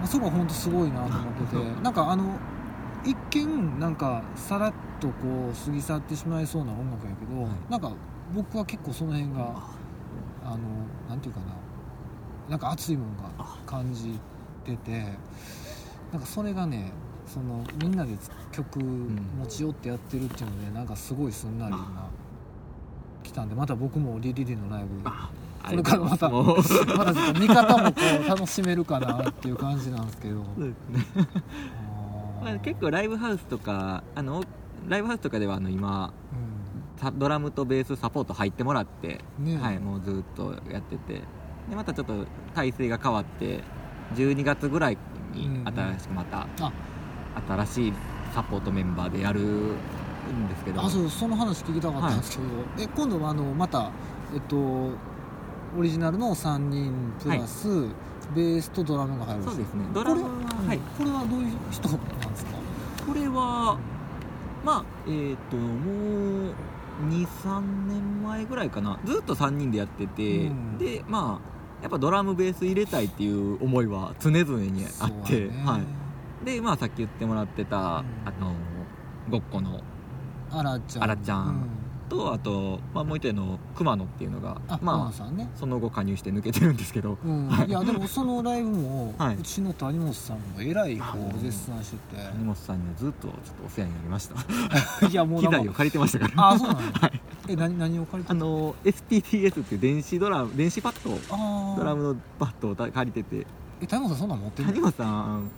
[0.05, 2.37] そ,、そこは本当すごいなと思ってて なんかあの
[3.03, 5.13] 一見なんかさらっとこ
[5.51, 7.91] う過ぎ去ってしまいそうな音楽やけど、はいなんか
[8.33, 9.79] 僕は結構その辺があ。
[10.51, 10.57] の
[11.07, 11.45] なんていうかな
[12.49, 13.29] なんか熱いもんが
[13.65, 14.19] 感じ
[14.65, 15.03] てて
[16.11, 16.91] なんかそれがね
[17.27, 18.13] そのみんなで
[18.51, 22.09] 曲持ち寄ってやってるっていうのでなんかすごいすんなり今
[23.29, 25.29] 来たんでまた僕もリリリのライブあ
[25.63, 30.43] これからまたまだちょっと見方もこう楽しめるかなっていう感じなんですけど。
[32.63, 34.45] 結構ライブハウスとかあの
[34.87, 36.13] ライブハウスとかではあの今
[36.97, 41.21] うサドラムとベースサポート入ってもらって、んねはい、もうずっとやってて。
[41.69, 42.25] でまたちょっと
[42.55, 43.63] 体制が変わって
[44.15, 44.97] 12月ぐらい
[45.33, 45.67] にうんうん。
[45.67, 46.71] 新しくまた、あ。
[47.47, 47.93] 新しい
[48.33, 49.75] サポートメンバーでやる
[50.33, 53.91] んですけどあそうその話聞きたかったんですけど、え今度はあのまた
[54.33, 57.67] えっとオリジナルの3人プラス、
[58.35, 59.83] ベースとドラムが入るんそうですね。
[59.93, 60.29] これドラムは、
[60.67, 62.51] はい、これはどういう人なんですか？
[63.07, 63.77] これは
[64.65, 66.53] まあえっ、ともう
[67.09, 68.99] 23年前ぐらいかな。
[69.05, 70.77] ずっと3人でやってて、うん。
[70.77, 75.63] でまあやっぱドラムベース入れたいっていう思いは常々にあって、ね。
[75.65, 78.03] はい、でまあさっき言ってもらってた、あ
[78.39, 78.53] の
[79.29, 79.81] ごっこの
[80.51, 81.03] あらちゃん。
[81.03, 81.47] あらちゃん。
[81.47, 81.89] うん。
[82.09, 85.49] とあと、まあ、もう一人の熊野っていうのがあまあまさんね。
[85.55, 87.17] その後加入して抜けてるんですけど。
[87.23, 87.47] うん。
[87.47, 87.67] はい。
[87.67, 89.35] いやでもそのライブも、はい。
[89.35, 94.35] うちの谷本さんもえらいこうう絶賛して谷本さんにはずっとちょっとお世話になりました。
[94.99, 96.49] て いやもう機材を借りてましたから。
[96.49, 97.11] あそうなんや、
[97.47, 103.45] え何何を借りてあの SPTS っていう電子ドラム電子パッドあドラムのパッドを借りてて。
[103.81, 105.49] え谷本さんそんなん持ってる谷本さん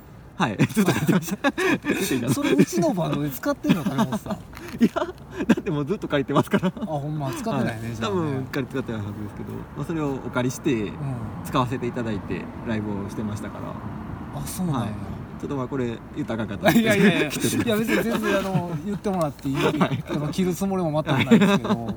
[0.41, 0.57] はい。
[0.73, 4.37] ずっと借りてましたそれうちのバンドで使ってんの谷本さんあ
[4.79, 6.71] いやだってもうずっと借りてますから。
[6.71, 7.31] ほんま？
[7.31, 7.95] 使ってないね、はい。
[7.97, 10.91] 多分借りてたはずですけど、まあ、それをお借りしてう
[11.45, 14.39] 使わせていただいてライブをしてましたから。
[14.39, 14.89] んあそうなんや、はい。
[15.39, 16.79] ちょっとまあこれ言ったらあかんかった。
[16.79, 17.19] いやいやいや。
[17.21, 17.39] いや別
[17.89, 21.95] に全然あの言ってもらっていい、 あの切るつもりも全くないですけど。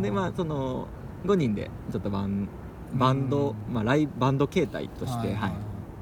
[0.00, 0.86] でまあその
[1.24, 2.48] 5人でちょっとバン
[2.94, 3.74] バンド、うん。
[3.74, 5.52] まあ、ライブバンド形態とあして、はい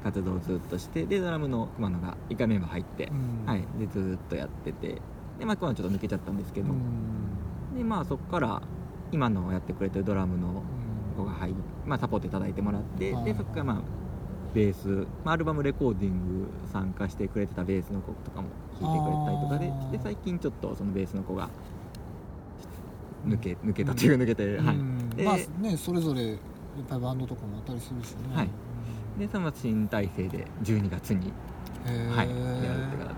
[0.05, 3.45] 活動をずっとしてでドラムの熊野が1回メンバー入って、うん。
[3.47, 5.01] はい、でずっとやってて
[5.39, 7.75] で、まあ、熊野ちょっと抜けちゃったんですけど、うん。
[7.75, 8.61] でまあそこから
[9.11, 10.61] 今のやってくれてるドラムの
[11.17, 11.55] 子が入り、
[11.87, 13.25] まあ、サポートいただいてもらってはい。
[13.25, 13.81] でそこからまあ
[14.53, 18.49] ベース、まあ、アルバムレコーディング参加してくれてたベースの子とかも
[18.79, 21.49] 弾いてくれたりとかでで最近ちょっとそのベースの子が
[23.25, 24.75] 抜け抜けたというか抜けて、はい、
[25.23, 26.37] まあねそれぞれやっ
[26.87, 28.35] ぱりバンドとかもあったりするしね。
[28.35, 28.64] はい
[29.17, 31.31] でその新体制で12月に、
[31.85, 33.15] はい、やるって形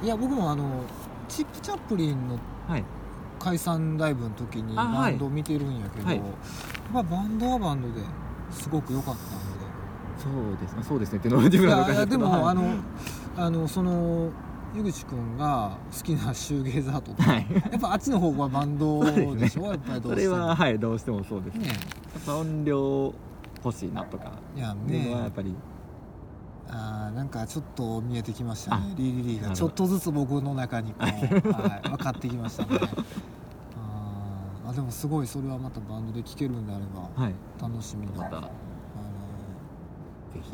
[0.00, 0.82] でいや僕もあの
[1.28, 2.84] チップ・チャップリンのすはい。
[3.38, 6.20] 解散ライブの時にバンド見てるんやけど、はい。
[6.92, 8.04] まあバンドはバンドで
[8.50, 9.66] すごく良かったので。
[10.18, 10.82] そうですね。
[10.82, 11.18] そうですね。
[11.18, 12.62] っていうのは自分のいで昔ですけどはいもあの
[13.36, 14.30] あのその
[14.74, 17.46] 井口君が好きなシューゲーザーとか、はい。
[17.70, 19.04] やっぱあっちの方はバンド
[19.36, 20.36] でしょ、やっぱりどそうしても。
[20.36, 21.66] れははいどうしてもそうですね。
[21.66, 21.68] ね。
[21.68, 21.74] や
[22.20, 23.14] っぱ音量
[23.66, 24.32] 欲しいなとか。
[24.56, 25.54] いやっていうのはやねっぱり。
[26.68, 28.82] あーなんかちょっと見えてきましたね。
[28.92, 29.50] あリリリーが。
[29.50, 31.04] ちょっとずつ僕の中にこう、
[31.52, 32.80] はい、分かってきましたね。
[34.68, 37.34] あでもすごいそれはまたバンドで聴けるんであればはい。
[37.60, 38.40] 楽しみだまた。
[38.40, 38.50] ぜあ
[40.42, 40.52] ひ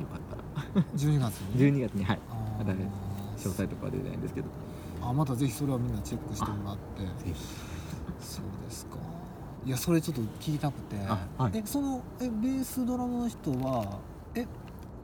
[0.00, 0.82] よかったら。
[0.82, 2.18] の12月に？12月にはい。
[2.58, 2.88] またね
[3.36, 4.48] 詳細とかは出てないんですけど。
[5.02, 6.80] あまたぜひそれはみんなチェックしてもらって。
[8.20, 8.96] そうですか
[9.66, 11.52] いやそれちょっと聞きたくて、あはい。
[11.54, 13.98] えそのえベースドラムの人は
[14.34, 14.46] え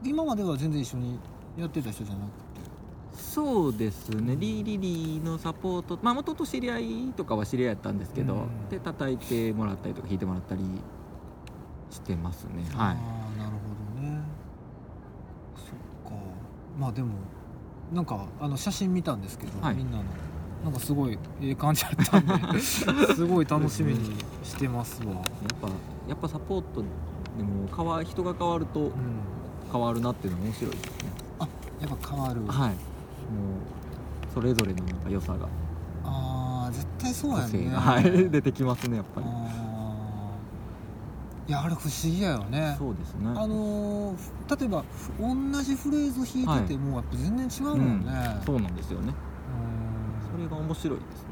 [0.03, 1.19] 今までは全然一緒に
[1.59, 3.21] やってた人じゃなくて？
[3.21, 4.37] そうですね。
[4.39, 8.69] リーリリーのサポートまあ元々知り合いとかは知り合いやったんですけど、うん。
[8.71, 10.63] で叩いてもらったりとか弾いてもらったり
[11.91, 12.65] してますね。
[12.77, 12.97] あはい。
[12.97, 14.21] あなるほどね。
[15.57, 16.19] そっか。
[16.79, 17.11] まあでも
[17.93, 19.75] なんかあの写真見たんですけど、はい。
[19.75, 20.05] みんなの
[20.67, 25.23] なんかすごいええ感じだったんで すごい楽しみにしてますわ、やっ
[25.63, 25.69] ぱ
[26.09, 26.83] やっぱサポート
[27.39, 28.91] でも変わ人が変わるとうん、
[29.71, 30.91] 変わるなっていうのは面白いですね。
[31.81, 32.71] やっぱ変わる、はい。
[32.71, 32.77] もう
[34.35, 35.47] それぞれのなんか良さが。
[36.05, 37.71] ああ絶対そうやね。
[37.73, 39.27] はい、 出てきますねやっぱり。
[39.29, 41.49] あー。
[41.49, 42.75] いやあれ不思議やよね。
[42.77, 43.29] そうですね。
[43.37, 49.13] あのー例えばふ同じフレーズ弾いててもやっぱ全然違うもんね、そうなんですよね
[50.49, 51.29] れが面白いですね、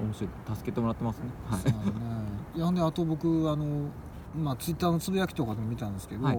[0.00, 0.30] うん、面白い。
[0.56, 1.24] 助けてもらってますね。
[1.48, 1.60] はい。
[1.60, 1.84] そうだね。
[2.56, 3.90] いやであと僕あの
[4.36, 6.38] まあツイッターのつぶやきとかでも見たんですけど、はい。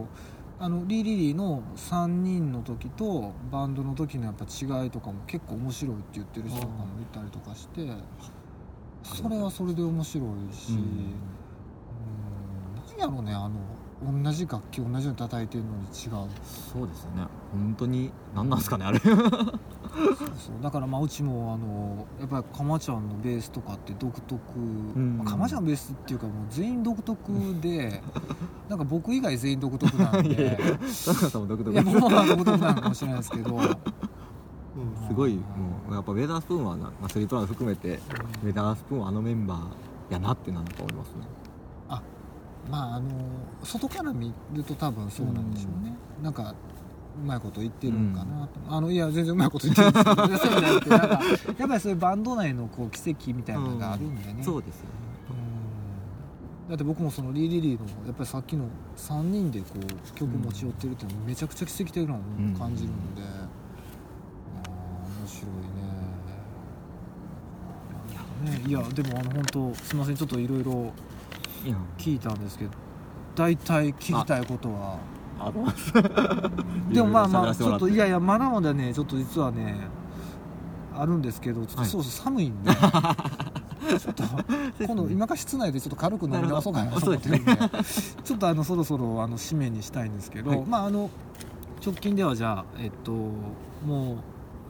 [0.57, 7.85] あのリーリリーの3人の時とバンドの時のやっぱ違いとかも結構面白いって言ってる人とかもいたりとかして
[9.03, 10.77] それはそれで面白いし、うん。
[10.77, 10.85] うん。
[12.87, 13.59] 何やろうねあの
[14.03, 16.29] 同じ楽器同じように叩いてるのに違う。
[16.73, 17.25] そうですね。
[17.51, 18.99] 本当に何なんですかねあれ。
[18.99, 20.61] そうそう。
[20.61, 25.17] だからまあうちもあのやっぱりかまちゃんのベースとかって独特、ん。
[25.17, 27.31] まあかまちゃんのベースっていうかもう全員独特
[27.61, 28.01] で
[28.67, 30.57] なんか僕以外全員独特なん いやいや
[30.89, 31.71] さんも独特。
[31.71, 33.59] いや僕は独特なのかもしれないですけど。
[35.07, 35.41] すごいも
[35.89, 37.99] うやっぱウェザースプーンはな、まあ、スリープラン含めて
[38.43, 41.44] ウェザースプーンはあのメンバーやなってなんか思いますね
[42.69, 43.09] まああの
[43.63, 46.55] 外から見ると多分そうなんでしょうね、なんか
[47.23, 54.89] うまいこと言ってるんかなと、あのいや全然うまいこと言ってるんですけどそうじゃなくてなんかやっぱりそういうバンド内のこう奇跡みたいなのがあるんでね、そうですよね。
[56.65, 56.69] うん。
[56.69, 58.65] だって僕もそのリーリリーのやっぱりさっきの
[58.97, 62.19] 3人でこう曲持ち寄ってるっていうのはめちゃくちゃ奇跡的なのを
[62.57, 64.69] 感じるので、あー
[65.21, 65.51] 面白い
[68.51, 68.59] ね。
[68.59, 70.15] ねいやでもあの本当すみません。
[70.15, 70.91] ちょっといろいろ
[71.65, 72.71] いや聞いたんですけど
[73.35, 74.99] 大体聞きたいことは。
[75.37, 79.75] ありますでもまあまあちょっといやいやまだまだねちょっと実はね
[80.95, 81.89] あるんですけどちょっとはい。
[81.89, 84.23] そうそう寒いんで、 ちょっと
[84.79, 87.29] 今度今から室内でちょっと軽く飲み直そうかなと思って。
[87.29, 87.53] るんで
[88.23, 90.63] ちょっとあのそろそろあの締めにしたいんですけど、はい。
[90.65, 91.09] まああの
[91.85, 94.17] 直近ではじゃあえっともう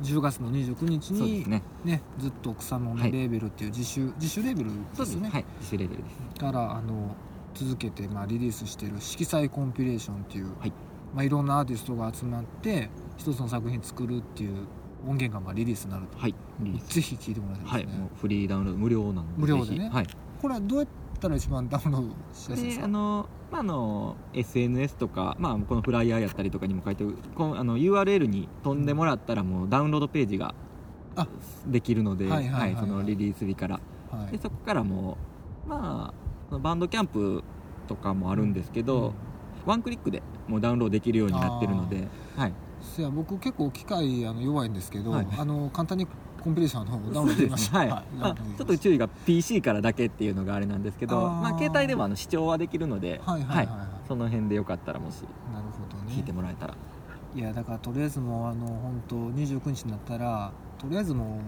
[0.01, 1.61] 10月の29日にね。
[1.83, 3.11] ねずっと草のはい。
[3.11, 5.45] 根レーベルっていう自主、自主レーベルですね、はい。
[5.59, 6.39] 自主レベルです。
[6.39, 7.15] からあの
[7.53, 10.73] 続けて、まあ、リリースしてる色彩コンピレーションっていう、はい。
[11.13, 14.67] まあ、いろんなアーティストが集まって一つの作品作るっていう
[15.07, 16.35] 音源がまあリリースになると、はい。
[16.87, 19.89] ぜひ聴いてもらいたはいいですね、もうフリーダウンロード無料なので無料でね。
[19.89, 20.07] はい。
[20.41, 20.87] これはどうやっ
[21.25, 30.53] たら一番ダウンロードしやすいですでかあの,、まあ、あの SNS とか、まあ、このフライヤーやったりとかにも書いてるこのあの URL に飛んでもらったらもうダウンロードページが
[31.15, 31.27] あ
[31.65, 33.79] できるので、そのリリース日から。
[34.11, 34.31] はい。
[34.31, 35.17] でそこからも
[35.65, 36.13] うま
[36.51, 37.43] あバンドキャンプ
[37.87, 39.13] とかもあるんですけど、
[39.65, 45.27] ワンクリックでもうダウンロードできるようになってるので、はい、せや僕結構機械あの弱いんですけど、はい。
[45.37, 46.07] あの簡単に
[46.45, 47.89] コンピレーションのダウンロードできましたはい。
[47.89, 48.03] はい。
[48.15, 53.69] まあ、ちょっと注意が PC からだけっていうのがあれなんですけどまあ、携帯でもあの視聴はできるので、はいはい
[54.07, 55.15] その辺でよかったらもし
[55.51, 56.13] なるほどね。
[56.15, 56.75] 聞いてもらえたら、
[57.35, 61.39] いやだからとりあえずもうあの本当29日になったらとりあえずも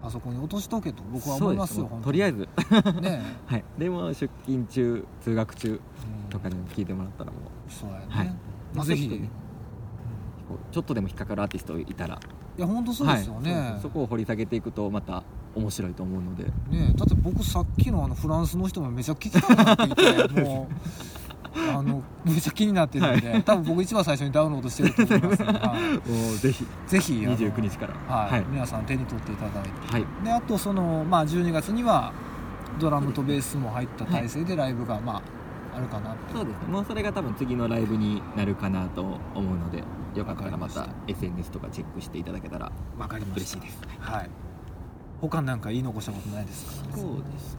[0.00, 5.74] うパソコンに落としとけと僕は思いますよとりあえず、ずね はい、でも出勤中通学中う
[6.26, 6.30] ん。
[6.30, 7.72] とかでも聞いてもらったらもう。
[7.72, 8.34] そうやね、はい。
[8.74, 9.08] まあ、ぜひ、
[10.72, 12.18] ちょっとでも引っかかるアーティストいたら
[12.58, 15.22] いや本当そうですよね、はい、そこを掘り下げていくとまた
[15.54, 16.44] 面白いと思うので。
[16.44, 20.74] ねだって僕さっきのあのフランスの人もめちゃ聞きたくなっていて もう
[21.56, 25.76] あのめちゃ気になってるんで多分僕一番最初にダウンロードしてると思いますは
[26.36, 26.66] いぜひ。
[26.86, 27.94] ぜひあの29日から。
[28.14, 28.30] はい。
[28.32, 29.92] はい、皆さん手に取っていただいて。
[29.92, 30.24] はい。
[30.24, 32.12] であとその、まあ、12月には
[32.78, 35.22] ドラムとベースも入った体制でライブが、まあ、
[35.76, 36.68] あるかなそうですね。
[36.68, 39.82] もうそれが多分次のライブになるかなと思うので
[40.14, 43.58] よかったらまた SNS とかチェックしていただけたらわかりました。
[43.58, 43.80] 嬉しいです。
[44.00, 44.30] はい。
[45.20, 46.96] 他なんか言い残したことないですか？
[46.96, 47.56] そうです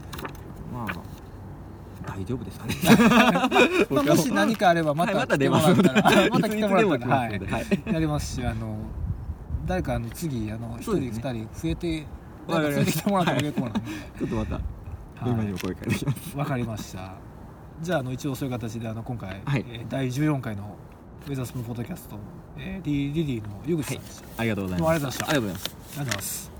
[0.72, 0.94] まあ
[2.06, 2.74] 大丈夫ですかね。
[3.90, 7.52] ま あもし何かあればまはいた来てもらったら、 また来てもらったら、はいいつでも来ますので。
[7.52, 7.94] はい。
[7.94, 8.76] やりますしあの
[9.66, 11.32] 誰かあの次あの一人うですね。
[11.32, 12.06] 人増えて
[12.48, 13.80] わかりました連れてきてもらっても結構なんで。
[14.18, 16.36] ちょっとまたはい今にも声かけてきます。
[16.36, 17.12] わかりました。
[17.80, 19.64] じゃああの一応そういう形であの今回、はい。
[19.68, 20.74] えー第14回の
[21.26, 22.16] ウェザースプーンポッドキャスト、
[22.58, 24.98] えー、リリリーの湯口さんでした、ありがとうございあます。
[24.98, 25.66] りがとうございましたありがとうございます。
[25.66, 26.51] ありがとうございます